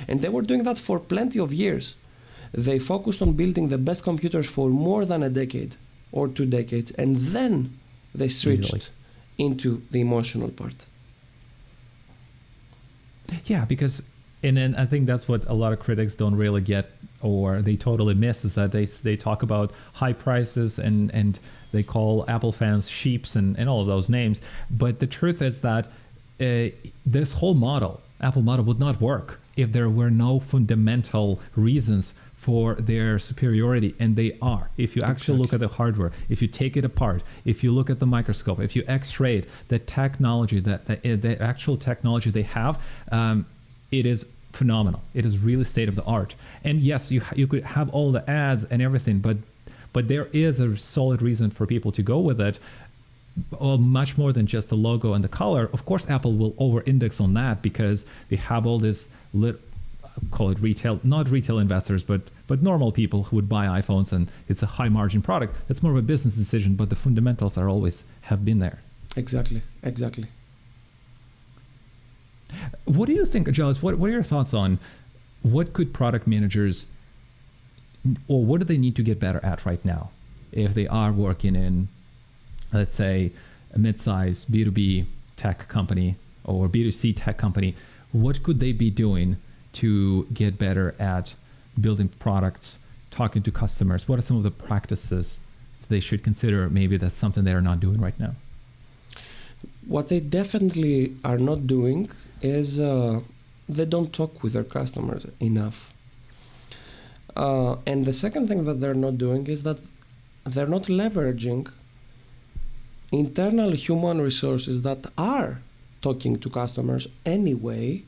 [0.07, 1.95] And they were doing that for plenty of years.
[2.51, 5.75] They focused on building the best computers for more than a decade
[6.11, 7.79] or two decades, and then
[8.13, 8.81] they switched Easily.
[9.37, 10.85] into the emotional part.
[13.45, 14.03] Yeah, because
[14.43, 17.77] and then I think that's what a lot of critics don't really get or they
[17.77, 21.39] totally miss is that they they talk about high prices and and
[21.71, 24.41] they call Apple fans sheeps and, and all of those names.
[24.69, 25.87] But the truth is that
[26.39, 26.69] uh,
[27.05, 32.75] this whole model, Apple model, would not work if there were no fundamental reasons for
[32.75, 35.37] their superiority and they are if you actually exactly.
[35.37, 38.59] look at the hardware if you take it apart if you look at the microscope
[38.59, 42.81] if you x-ray it the technology that the, the actual technology they have
[43.13, 43.45] um,
[43.91, 45.01] it is phenomenal.
[45.13, 46.35] It is really state of the art.
[46.63, 49.37] And yes, you you could have all the ads and everything, but
[49.91, 52.59] but there is a solid reason for people to go with it.
[53.59, 55.69] Well, much more than just the logo and the color.
[55.73, 59.59] Of course, Apple will over-index on that because they have all this lit,
[60.31, 64.29] call it retail, not retail investors, but but normal people who would buy iPhones, and
[64.47, 65.55] it's a high-margin product.
[65.67, 68.79] That's more of a business decision, but the fundamentals are always have been there.
[69.15, 69.61] Exactly.
[69.81, 70.27] Exactly.
[72.85, 73.81] What do you think, Giles?
[73.81, 74.79] What, what are your thoughts on
[75.41, 76.85] what could product managers
[78.27, 80.11] or what do they need to get better at right now
[80.51, 81.87] if they are working in,
[82.71, 83.31] let's say,
[83.73, 87.75] a mid-sized B2B tech company or B2C tech company?
[88.13, 89.37] What could they be doing
[89.73, 91.33] to get better at
[91.79, 92.79] building products,
[93.11, 94.07] talking to customers?
[94.07, 95.41] What are some of the practices
[95.89, 96.69] they should consider?
[96.69, 98.35] Maybe that's something they are not doing right now.
[99.87, 102.09] What they definitely are not doing
[102.41, 103.21] is uh,
[103.67, 105.91] they don't talk with their customers enough.
[107.35, 109.79] Uh, and the second thing that they're not doing is that
[110.45, 111.71] they're not leveraging
[113.11, 115.61] internal human resources that are
[116.03, 118.03] talking to customers anyway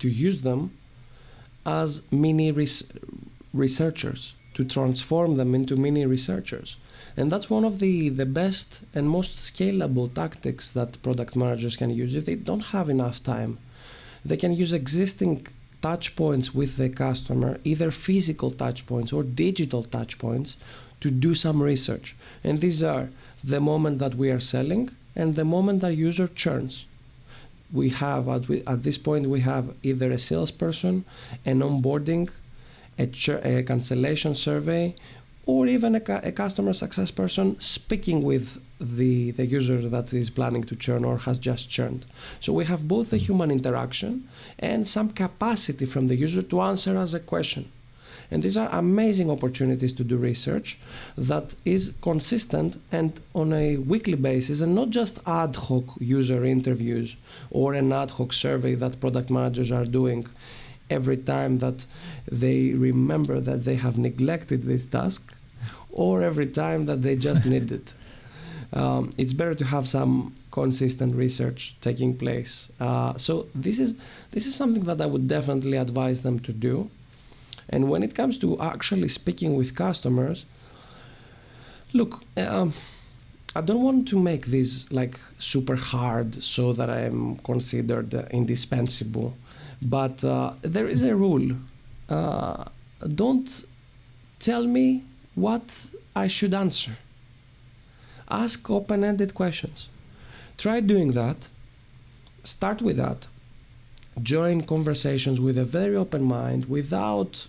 [0.00, 0.60] to use them
[1.64, 2.90] as mini res-
[3.54, 6.76] researchers to transform them into mini researchers.
[7.16, 11.90] And that's one of the the best and most scalable tactics that product managers can
[12.02, 12.14] use.
[12.14, 13.58] If they don't have enough time
[14.24, 15.46] they can use existing
[15.82, 20.56] touch points with the customer either physical touch points or digital touch points
[21.00, 22.14] to do some research.
[22.44, 23.08] And these are
[23.42, 26.86] the moment that we are selling and the moment that user churns
[27.72, 31.04] we have at, at this point we have either a salesperson
[31.44, 32.28] an onboarding
[32.98, 34.94] a, ch- a cancellation survey
[35.46, 40.62] or even a, a, customer success person speaking with the, the user that is planning
[40.64, 42.06] to churn or has just churned.
[42.40, 43.26] So we have both the mm.
[43.26, 44.28] human interaction
[44.58, 47.72] and some capacity from the user to answer us a question.
[48.30, 50.78] And these are amazing opportunities to do research
[51.18, 57.16] that is consistent and on a weekly basis, and not just ad hoc user interviews
[57.50, 60.26] or an ad hoc survey that product managers are doing
[60.88, 61.86] every time that
[62.30, 65.34] they remember that they have neglected this task
[65.92, 67.94] or every time that they just need it.
[68.72, 72.70] Um, it's better to have some consistent research taking place.
[72.78, 73.94] Uh, so this is
[74.30, 76.88] this is something that I would definitely advise them to do.
[77.68, 80.46] And when it comes to actually speaking with customers,
[81.92, 82.72] look, um,
[83.54, 89.36] I don't want to make this like super hard so that I am considered indispensable.
[89.82, 91.56] But uh, there is a rule.
[92.08, 92.64] Uh,
[93.14, 93.64] don't
[94.38, 96.96] tell me what I should answer.
[98.28, 99.88] Ask open ended questions.
[100.56, 101.48] Try doing that.
[102.44, 103.26] Start with that.
[104.22, 107.46] Join conversations with a very open mind without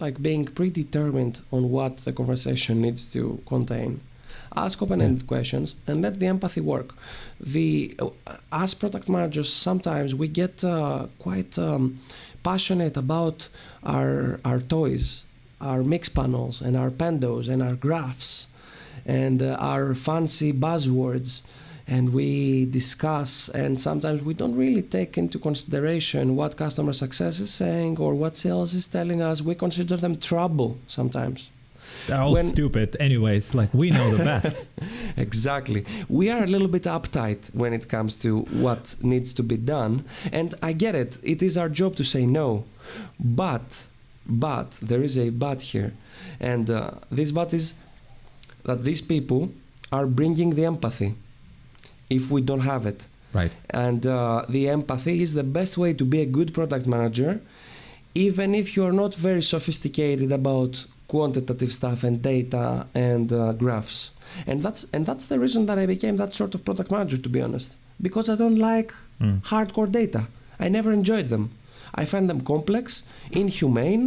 [0.00, 4.00] like being predetermined on what the conversation needs to contain.
[4.54, 6.94] Ask open-ended questions and let the empathy work.
[7.40, 11.98] The uh, as product managers sometimes we get uh, quite um,
[12.42, 13.48] passionate about
[13.84, 15.24] our our toys
[15.62, 18.48] our Mixpanels and our Pendos and our graphs
[19.06, 21.40] and uh, our fancy buzzwords
[21.86, 27.52] and we discuss and sometimes we don't really take into consideration what customer success is
[27.52, 29.42] saying or what sales is telling us.
[29.42, 31.50] We consider them trouble sometimes.
[32.06, 32.96] They're all when, stupid.
[32.98, 34.56] Anyways like we know the best.
[35.16, 35.84] Exactly.
[36.08, 40.04] We are a little bit uptight when it comes to what needs to be done
[40.32, 41.18] and i get it.
[41.22, 42.64] It is our job to say no.
[43.20, 43.86] But
[44.26, 45.92] but there is a but here.
[46.40, 47.74] And uh, this but is
[48.64, 49.52] that these people
[49.90, 51.14] are bringing the empathy
[52.10, 56.04] if we don't have it right and uh, the empathy is the best way to
[56.04, 57.40] be a good product manager
[58.14, 64.10] even if you're not very sophisticated about quantitative stuff and data and uh, graphs.
[64.46, 67.28] And that's and that's the reason that I became that sort of product manager, to
[67.28, 67.76] be honest,
[68.06, 69.42] because I don't like mm.
[69.50, 70.22] hardcore data.
[70.64, 71.44] I never enjoyed them.
[71.94, 74.04] I find them complex, inhumane,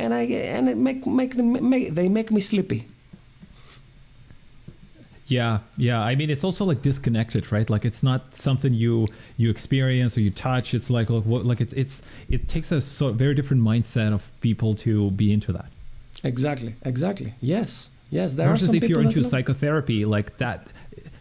[0.00, 0.22] and I
[0.56, 2.80] and it make make them make, they make me sleepy.
[5.26, 6.00] Yeah, yeah.
[6.00, 7.68] I mean, it's also like disconnected, right?
[7.70, 9.06] Like it's not something you
[9.38, 10.74] you experience or you touch.
[10.74, 14.22] It's like like, what- like it's it's it takes a so very different mindset of
[14.42, 15.68] people to be into that.
[16.22, 17.34] Exactly, exactly.
[17.40, 18.34] Yes, yes.
[18.34, 20.68] There are Versus some if you're into love- psychotherapy, like that,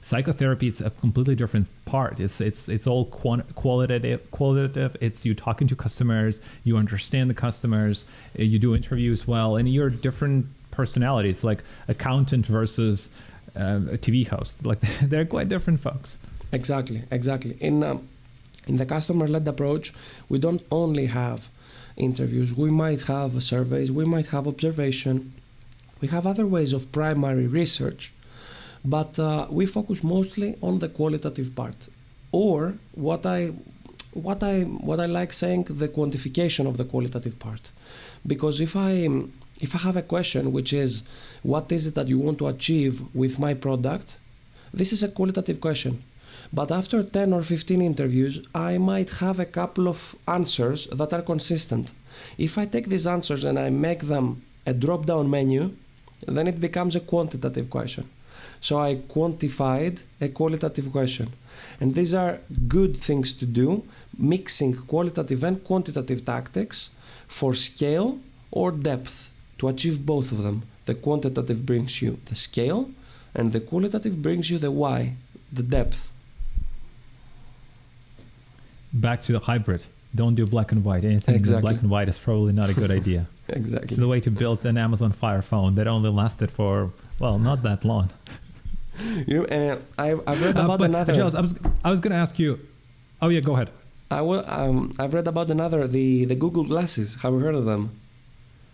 [0.02, 2.20] psychotherapy it's a completely different part.
[2.20, 4.30] It's it's it's all quant- qualitative.
[4.32, 4.98] Qualitative.
[5.00, 8.04] It's you talking to customers, you understand the customers,
[8.38, 11.30] uh, you do interviews well, and you're different personality.
[11.30, 13.10] It's like accountant versus
[13.56, 14.66] uh, a TV host.
[14.66, 16.18] Like they're quite different folks.
[16.52, 17.58] Exactly, exactly.
[17.60, 18.08] In um,
[18.68, 19.94] in the customer-led approach,
[20.30, 21.50] we don't only have
[21.98, 22.54] interviews.
[22.54, 23.92] We might have surveys.
[23.92, 25.34] We might have observation.
[26.02, 28.14] We have other ways of primary research,
[28.86, 31.90] but uh, we focus mostly on the qualitative part,
[32.32, 33.52] or what I
[34.14, 37.72] what I what I like saying the quantification of the qualitative part,
[38.26, 38.92] because if I
[39.60, 41.04] if I have a question which is
[41.42, 44.18] what is it that you want to achieve with my product,
[44.74, 46.04] this is a qualitative question.
[46.52, 51.22] But after 10 or 15 interviews, I might have a couple of answers that are
[51.22, 51.94] consistent.
[52.38, 55.76] If I take these answers and I make them a drop down menu,
[56.28, 58.10] then it becomes a quantitative question.
[58.62, 61.34] So I quantified a qualitative question.
[61.80, 63.84] And these are good things to do,
[64.18, 66.90] mixing qualitative and quantitative tactics
[67.28, 68.20] for scale
[68.52, 69.32] or depth
[69.64, 70.64] to achieve both of them.
[70.86, 72.90] The quantitative brings you the scale,
[73.34, 75.16] and the qualitative brings you the why,
[75.52, 76.12] the depth.
[78.94, 79.86] Back to the hybrid.
[80.16, 81.04] Don't do black and white.
[81.04, 81.62] Anything Exactly.
[81.72, 83.26] black and white is probably not a good idea.
[83.50, 83.88] Exactly.
[83.94, 87.64] It's the way to build an Amazon Fire phone that only lasted for well, not
[87.64, 88.10] that long.
[89.26, 91.14] You, uh, I, I've read Uh, about but, another.
[91.16, 92.60] Giles, I was I was gonna ask you.
[93.24, 93.72] Oh yeah, go ahead.
[94.12, 97.16] I will, um, I've read about another, the, the Google glasses.
[97.24, 97.90] Have you heard of them?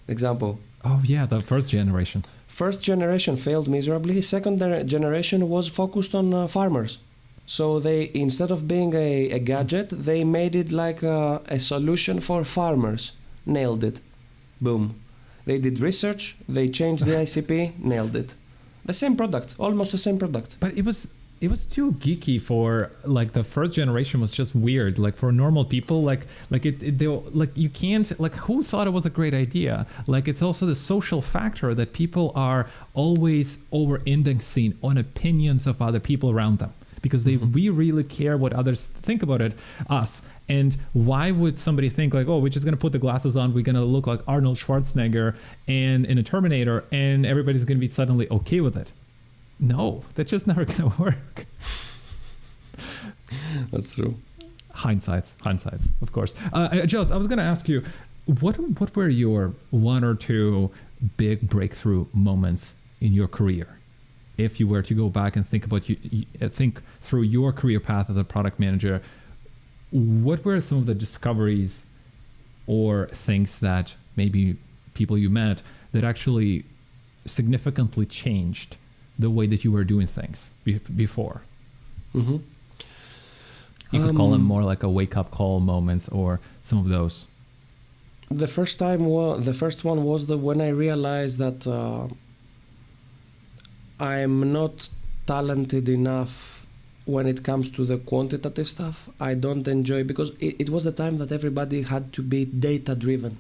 [0.10, 0.60] Example.
[0.84, 2.24] Oh yeah, the first generation.
[2.48, 4.22] First generation failed miserably.
[4.22, 7.00] Second generation was focused on uh, farmers.
[7.46, 12.20] So they, instead of being a, a gadget, they made it like a, a solution
[12.20, 13.14] for farmers.
[13.46, 14.02] Nailed it.
[14.62, 15.00] Boom.
[15.46, 16.36] They did research.
[16.48, 17.80] They changed the ICP.
[17.80, 18.36] Nailed it.
[18.86, 20.58] The same product, almost the same product.
[20.60, 21.08] But it was
[21.42, 25.00] it was too geeky for like the first generation was just weird.
[25.00, 28.88] Like for normal people, like like it, it they like you can't like who thought
[28.88, 29.88] it was a great idea?
[30.06, 35.82] Like it's also the social factor that people are always over indexing on opinions of
[35.82, 37.54] other people around them because they mm-hmm.
[37.54, 39.54] we really care what others think about it
[39.90, 43.38] us and why would somebody think like oh we're just going to put the glasses
[43.38, 45.36] on we're going to look like arnold schwarzenegger
[45.68, 48.92] and in a terminator and everybody's going to be suddenly okay with it
[49.60, 51.46] no that's just never going to work.
[53.72, 54.16] That's true.
[54.74, 56.34] hindsights hindsight, of course.
[56.54, 57.84] Uh, uh, Giles, i was going to ask you
[58.26, 60.72] what what were your one or two
[61.18, 63.68] big breakthrough moments in your career?
[64.38, 67.52] If you were to go back and think about you, you uh, think through your
[67.52, 69.02] career path as a product manager
[69.92, 71.86] what were some of the discoveries
[72.68, 74.58] or things that maybe
[74.94, 76.66] people you met that actually
[77.26, 78.78] significantly changed
[79.20, 81.42] the way that you were doing things be- before.
[82.14, 82.38] Hmm
[83.92, 86.88] you could call them Um, more like a wake up call moments or some of
[86.90, 87.28] those.
[88.30, 92.08] The first time, wa- the first one was the when I realized that uh,
[94.00, 94.90] I'm not
[95.26, 96.66] talented enough
[97.06, 99.10] when it comes to the quantitative stuff.
[99.20, 102.94] I don't enjoy because it, it was the time that everybody had to be data
[102.96, 103.38] driven,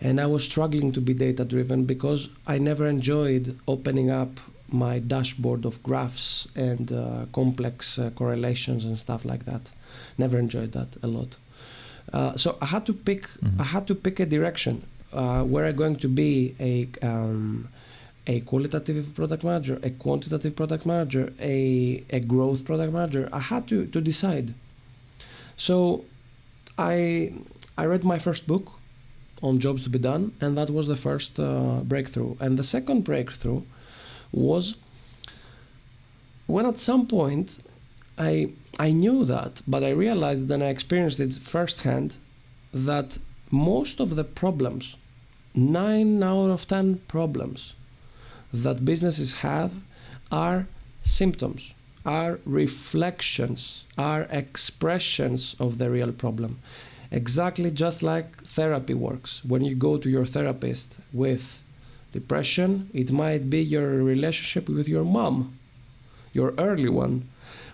[0.00, 4.40] and I was struggling to be data driven because I never enjoyed opening up
[4.70, 9.70] my dashboard of graphs and uh, complex uh, correlations and stuff like that.
[10.18, 11.36] Never enjoyed that a lot.
[12.12, 13.22] Uh, so I had to pick.
[13.40, 13.60] Mhm.
[13.60, 14.82] I had to pick a direction.
[15.12, 17.68] Uh, were I going to be a um,
[18.26, 23.28] a qualitative product manager, a quantitative product manager, a a growth product manager?
[23.32, 24.52] I had to to decide.
[25.56, 26.04] So,
[26.78, 27.32] I
[27.76, 28.72] I read my first book
[29.42, 32.34] on jobs to be done, and that was the first uh, breakthrough.
[32.40, 33.62] And the second breakthrough
[34.32, 34.76] was
[36.46, 37.58] when at some point
[38.18, 42.16] I I knew that, but I realized then I experienced it firsthand
[42.72, 43.18] that
[43.50, 44.96] most of the problems,
[45.54, 47.74] nine out of ten problems
[48.52, 49.72] that businesses have
[50.30, 50.66] are
[51.02, 51.72] symptoms,
[52.04, 56.60] are reflections, are expressions of the real problem.
[57.10, 59.44] Exactly just like therapy works.
[59.44, 61.62] When you go to your therapist with
[62.12, 65.58] depression, it might be your relationship with your mom,
[66.32, 67.28] your early one.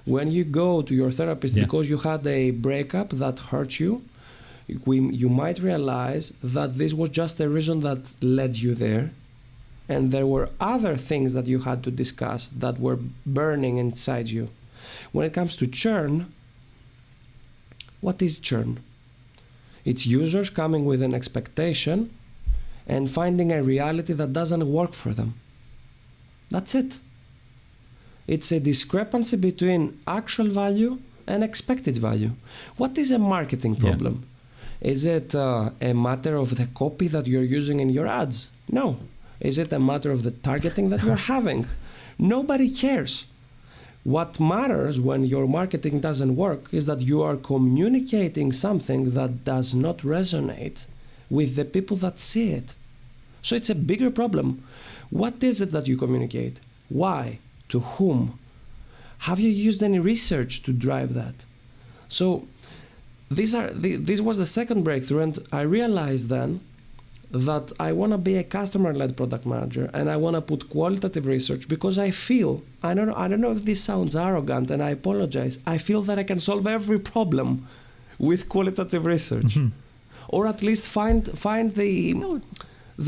[0.04, 1.64] When you go to your therapist Yeah.
[1.64, 4.02] because you had a breakup that hurt you,
[4.86, 9.12] we, you might realize that this was just a reason that led you there.
[9.86, 14.48] and there were other things that you had to discuss that were burning inside you.
[15.12, 16.32] When it comes to churn,
[18.00, 18.80] what is churn?
[19.84, 22.08] It's users coming with an expectation
[22.86, 25.34] and finding a reality that doesn't work for them.
[26.50, 26.98] That's it.
[28.26, 32.32] It's a discrepancy between actual value and expected value.
[32.76, 34.24] What is a marketing problem?
[34.80, 34.90] Yeah.
[34.92, 38.50] Is it uh, a matter of the copy that you're using in your ads?
[38.70, 38.98] No.
[39.40, 41.66] Is it a matter of the targeting that you're having?
[42.18, 43.26] Nobody cares.
[44.04, 49.74] What matters when your marketing doesn't work is that you are communicating something that does
[49.74, 50.84] not resonate
[51.30, 52.74] with the people that see it.
[53.42, 54.64] So it's a bigger problem.
[55.10, 56.60] What is it that you communicate?
[56.88, 57.38] Why?
[57.68, 58.38] To whom?
[59.18, 61.44] Have you used any research to drive that?
[62.08, 62.46] So
[63.30, 66.60] these are the, this was the second breakthrough, and I realized then
[67.30, 71.26] that I want to be a customer-led product manager and I want to put qualitative
[71.26, 74.80] research because I feel I don't know, I don't know if this sounds arrogant and
[74.82, 75.58] I apologize.
[75.66, 77.66] I feel that I can solve every problem
[78.18, 79.68] with qualitative research, mm-hmm.
[80.34, 81.94] Or at least find find the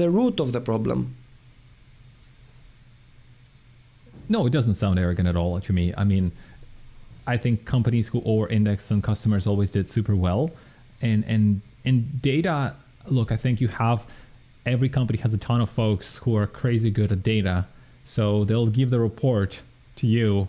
[0.00, 1.16] the root of the problem.
[4.28, 5.94] No, it doesn't sound arrogant at all to me.
[5.96, 6.32] I mean,
[7.26, 10.50] I think companies who over-indexed on customers always did super well,
[11.02, 12.74] and and and data
[13.08, 14.06] look, I think you have
[14.64, 17.66] every company has a ton of folks who are crazy good at data.
[18.04, 19.60] So they'll give the report
[19.96, 20.48] to you.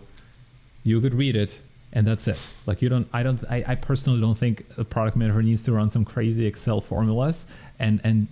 [0.84, 1.60] You could read it,
[1.98, 2.38] and that's it.
[2.64, 5.72] Like you don't, I don't, I, I personally don't think a product manager needs to
[5.72, 7.44] run some crazy Excel formulas,
[7.80, 8.28] and and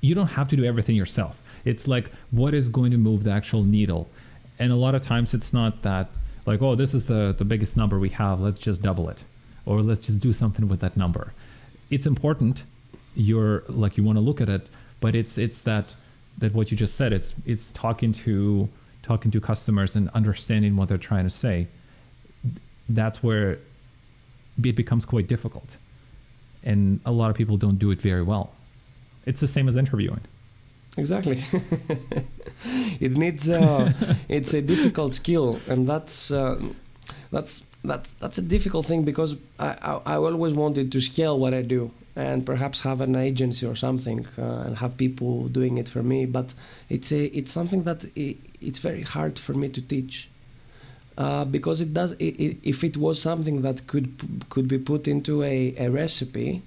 [0.00, 1.42] you don't have to do everything yourself.
[1.64, 4.08] It's like what is going to move the actual needle,
[4.60, 6.10] and a lot of times it's not that
[6.46, 9.24] like oh this is the the biggest number we have let's just double it,
[9.66, 11.32] or let's just do something with that number.
[11.90, 12.62] It's important
[13.16, 14.68] you're like you want to look at it
[15.00, 15.96] but it's it's that
[16.38, 18.68] that what you just said it's it's talking to
[19.02, 21.66] talking to customers and understanding what they're trying to say
[22.88, 23.58] that's where
[24.62, 25.76] it becomes quite difficult
[26.62, 28.50] and a lot of people don't do it very well
[29.26, 30.20] it's the same as interviewing
[30.96, 31.42] exactly
[33.00, 33.92] it needs uh,
[34.28, 36.60] it's a difficult skill and that's uh,
[37.30, 41.54] that's that's that's a difficult thing because I, I, I always wanted to scale what
[41.54, 45.88] I do and perhaps have an agency or something uh, and have people doing it
[45.88, 46.26] for me.
[46.26, 46.52] But
[46.88, 50.28] it's a it's something that it, it's very hard for me to teach.
[51.18, 54.08] Uh, because it does it, it, if it was something that could
[54.52, 56.62] could be put into a, a recipe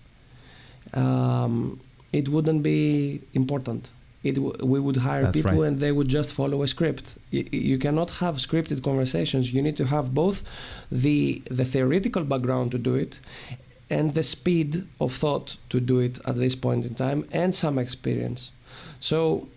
[0.94, 1.80] um,
[2.12, 3.92] it wouldn't be important
[4.24, 4.38] it
[4.74, 5.68] we would hire That's people right.
[5.68, 9.78] and they would just follow a script you, you cannot have scripted conversations you need
[9.78, 10.44] to have both
[11.06, 13.14] the the theoretical background to do it
[13.92, 17.78] and the speed of thought to do it at this point in time and some
[17.78, 18.52] experience.
[19.02, 19.50] So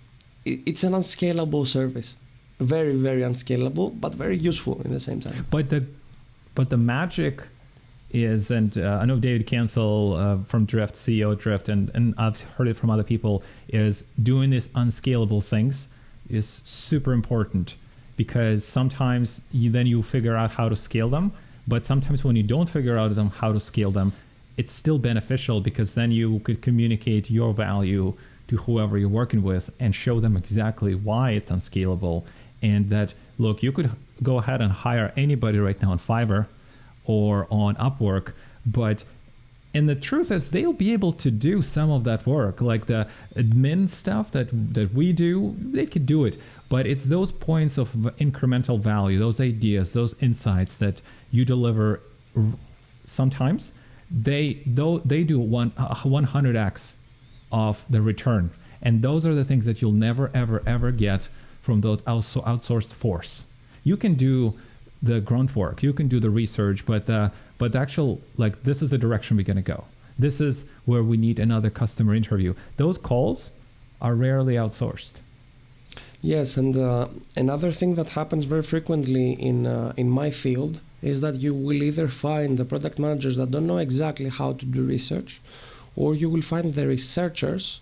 [0.45, 2.17] it's an unscalable service.
[2.61, 5.47] Very, very unscalable, but very useful in the same time.
[5.51, 5.85] But the
[6.55, 7.43] but the magic
[8.13, 12.41] is, and uh, I know David Cancel uh, from Drift, CEO Drift, and, and I've
[12.41, 15.89] heard it from other people, is doing these unscalable things
[16.29, 17.77] is super important
[18.17, 21.33] because sometimes you then you figure out how to scale them
[21.67, 24.13] but sometimes when you don't figure out them how to scale them
[24.57, 28.15] it's still beneficial because then you could communicate your value
[28.47, 32.25] to whoever you're working with and show them exactly why it's unscalable
[32.65, 33.91] and that look you could
[34.23, 36.47] go ahead and hire anybody right now on fiverr
[37.05, 38.33] or on upwork
[38.65, 39.05] but
[39.75, 43.09] and the truth is they'll be able to do some of that work like the
[43.35, 46.41] admin stuff that that we do they could do it.
[46.69, 47.91] But it's those points of
[48.21, 51.03] incremental value those ideas those insights that
[51.33, 52.01] you deliver
[53.05, 53.73] sometimes
[54.09, 56.95] they though they do one uh, 100x
[57.51, 58.51] of the return.
[58.81, 61.29] And those are the things that you'll never ever ever get
[61.65, 63.47] from those outsourced force.
[63.83, 64.55] You can do
[65.05, 68.79] the grunt work you can do the research but uh, but the actual like this
[68.83, 69.85] is the direction we're to go.
[70.19, 72.55] This is where we need another customer interview.
[72.77, 73.51] Those calls
[74.01, 75.15] are rarely outsourced.
[76.23, 81.21] Yes and uh, another thing that happens very frequently in uh, in my field is
[81.21, 84.83] that you will either find the product managers that don't know exactly how to do
[84.97, 85.33] research,
[85.97, 87.81] or you will find the researchers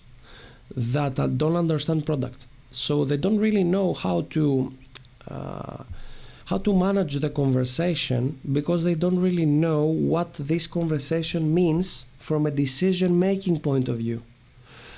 [0.77, 2.47] that uh, don't understand product.
[2.73, 4.73] So they don't really know how to
[5.29, 5.85] uh,
[6.47, 12.47] how to manage the conversation because they don't really know what this conversation means from
[12.47, 14.23] a decision making point of view.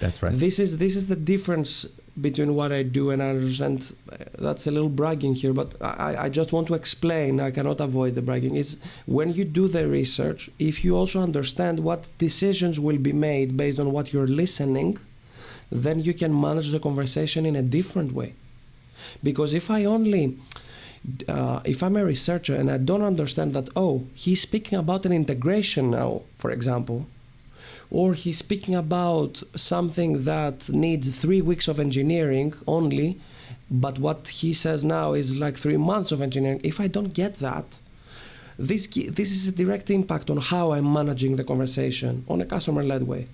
[0.00, 0.32] That's right.
[0.38, 1.86] This is this is the difference
[2.20, 3.92] between what I do and others, and
[4.38, 7.40] that's a little bragging here, but I, I just want to explain.
[7.40, 8.54] I cannot avoid the bragging.
[8.54, 13.56] Is when you do the research, if you also understand what decisions will be made
[13.56, 14.98] based on what you're listening,
[15.70, 18.34] then you can manage the conversation in a different way.
[19.22, 20.38] Because if I only
[21.28, 25.12] uh, if I'm a researcher and I don't understand that, oh, he's speaking about an
[25.12, 27.06] integration now, for example,
[27.90, 33.20] or he's speaking about something that needs three weeks of engineering only,
[33.70, 36.60] but what he says now is like three months of engineering.
[36.64, 37.64] If I don't get that,
[38.58, 43.02] this this is a direct impact on how I'm managing the conversation on a customer-led
[43.02, 43.26] way.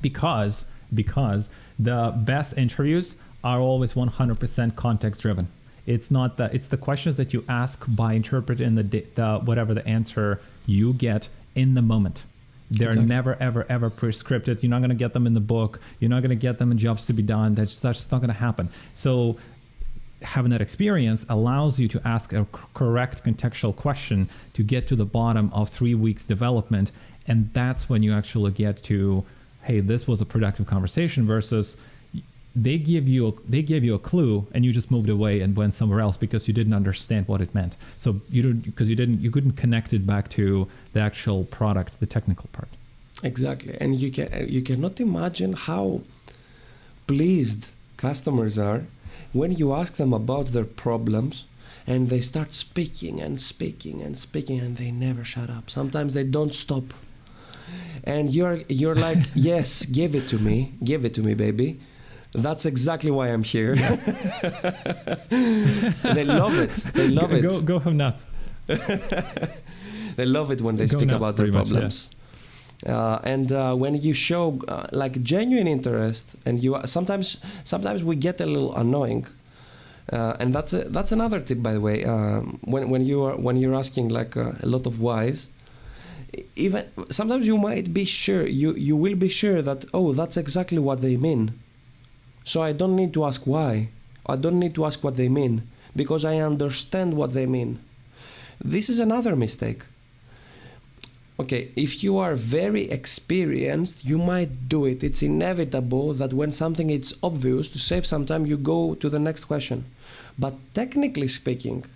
[0.00, 5.48] Because because the best interviews are always 100% context driven.
[5.86, 8.82] It's not that it's the questions that you ask by interpreting the,
[9.14, 12.24] the whatever the answer you get in the moment.
[12.70, 13.08] They're exactly.
[13.08, 14.62] never, ever, ever prescripted.
[14.62, 15.80] You're not going to get them in the book.
[15.98, 17.54] You're not going to get them in jobs to be done.
[17.54, 18.68] That's, that's not going to happen.
[18.94, 19.38] So,
[20.22, 25.06] having that experience allows you to ask a correct contextual question to get to the
[25.06, 26.92] bottom of three weeks development.
[27.26, 29.24] And that's when you actually get to,
[29.70, 31.76] hey, this was a productive conversation versus
[32.56, 35.56] they give you a, they gave you a clue and you just moved away and
[35.56, 37.76] went somewhere else because you didn't understand what it meant.
[37.96, 42.00] So you didn't because you didn't you couldn't connect it back to the actual product,
[42.00, 42.70] the technical part.
[43.22, 45.84] Exactly, and you can you cannot imagine how
[47.06, 47.62] pleased
[47.96, 48.80] customers are
[49.32, 51.44] when you ask them about their problems
[51.86, 55.70] and they start speaking and speaking and speaking and they never shut up.
[55.70, 56.86] Sometimes they don't stop.
[58.04, 60.74] And you're you're like, "Yes, give it to me.
[60.82, 61.80] Give it to me, baby."
[62.32, 63.74] That's exactly why I'm here.
[65.30, 66.74] they love it.
[66.94, 67.42] They love go, it.
[67.42, 68.26] Go, go have nuts.
[70.16, 72.10] they love it when they go speak nuts, about their problems.
[72.10, 72.96] Much, yeah.
[72.96, 78.14] uh, and uh, when you show uh, like genuine interest, and you sometimes sometimes we
[78.14, 79.26] get a little annoying,
[80.12, 82.04] uh, and that's a, that's another tip by the way.
[82.04, 85.48] Um, when when you are when you're asking like uh, a lot of whys,
[86.56, 90.78] even sometimes you might be sure you you will be sure that oh that's exactly
[90.78, 91.58] what they mean
[92.44, 93.90] so I don't need to ask why.
[94.26, 97.78] I don't need to ask what they mean because I understand what they mean.
[98.62, 99.82] This is another mistake.
[101.38, 105.02] Okay, if you are very experienced, you might do it.
[105.02, 109.18] It's inevitable that when something is obvious, to save some time, you go to the
[109.18, 109.86] next question.
[110.38, 111.86] But technically speaking,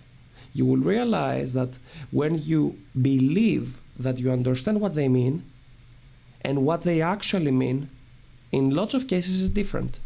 [0.53, 1.77] you will realize that
[2.11, 5.43] when you believe that you understand what they mean
[6.41, 7.89] and what they actually mean,
[8.51, 9.99] in lots of cases is different.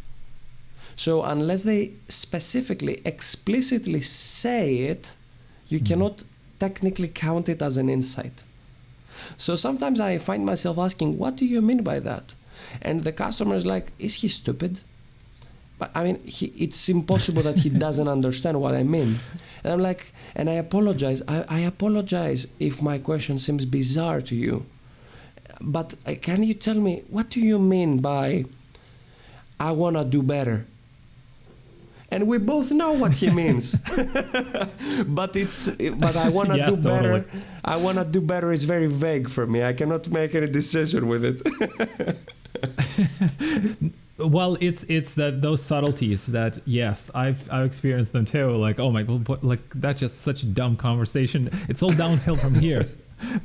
[0.95, 5.13] So unless they specifically, explicitly say it,
[5.67, 5.85] you mm.
[5.85, 6.23] cannot
[6.59, 8.43] technically count it as an insight.
[9.37, 12.35] So sometimes I find myself asking, what do you mean by that?
[12.81, 14.81] And the customer is like, is he stupid?
[15.79, 19.15] But I mean, he, it's impossible that he doesn't understand what I mean.
[19.63, 21.23] And I'm like, and I apologize.
[21.27, 24.65] I, I apologize if my question seems bizarre to you.
[25.61, 28.45] But uh, can you tell me, what do you mean by
[29.59, 30.67] I want to do better?
[32.11, 33.75] and we both know what he means.
[35.07, 37.21] but it's but I want to yes, do better.
[37.21, 37.43] Totally.
[37.63, 39.63] I want to do better is very vague for me.
[39.63, 42.17] I cannot make any decision with it.
[44.19, 48.91] well it's it's that those subtleties that yes i've i've experienced them too like oh
[48.91, 52.85] my god like that's just such a dumb conversation it's all downhill from here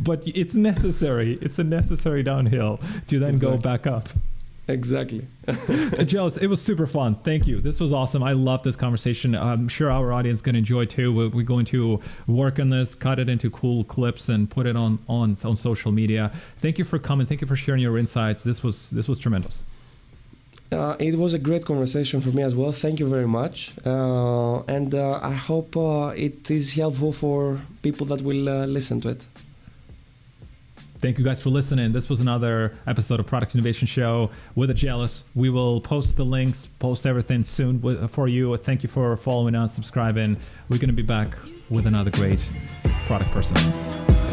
[0.00, 3.56] but it's necessary it's a necessary downhill to then exactly.
[3.56, 4.08] go back up
[4.66, 5.26] Exactly.
[6.06, 6.38] Giles.
[6.38, 7.16] It was super fun.
[7.16, 7.60] Thank you.
[7.60, 8.22] This was awesome.
[8.22, 9.34] I love this conversation.
[9.34, 11.12] I'm sure our audience to enjoy too.
[11.12, 14.74] We're, we're, going to work on this, cut it into cool clips, and put it
[14.74, 16.32] on on on social media.
[16.58, 17.26] Thank you for coming.
[17.26, 18.42] Thank you for sharing your insights.
[18.42, 19.66] This was this was tremendous.
[20.74, 22.72] Uh, it was a great conversation for me as well.
[22.72, 28.06] Thank you very much, uh, and uh, I hope uh, it is helpful for people
[28.06, 29.26] that will uh, listen to it.
[30.98, 31.92] Thank you guys for listening.
[31.92, 35.22] This was another episode of Product Innovation Show with a Giles.
[35.34, 38.56] We will post the links, post everything soon for you.
[38.56, 40.38] Thank you for following us, subscribing.
[40.70, 41.36] We're going to be back
[41.68, 42.42] with another great
[43.06, 44.23] product person.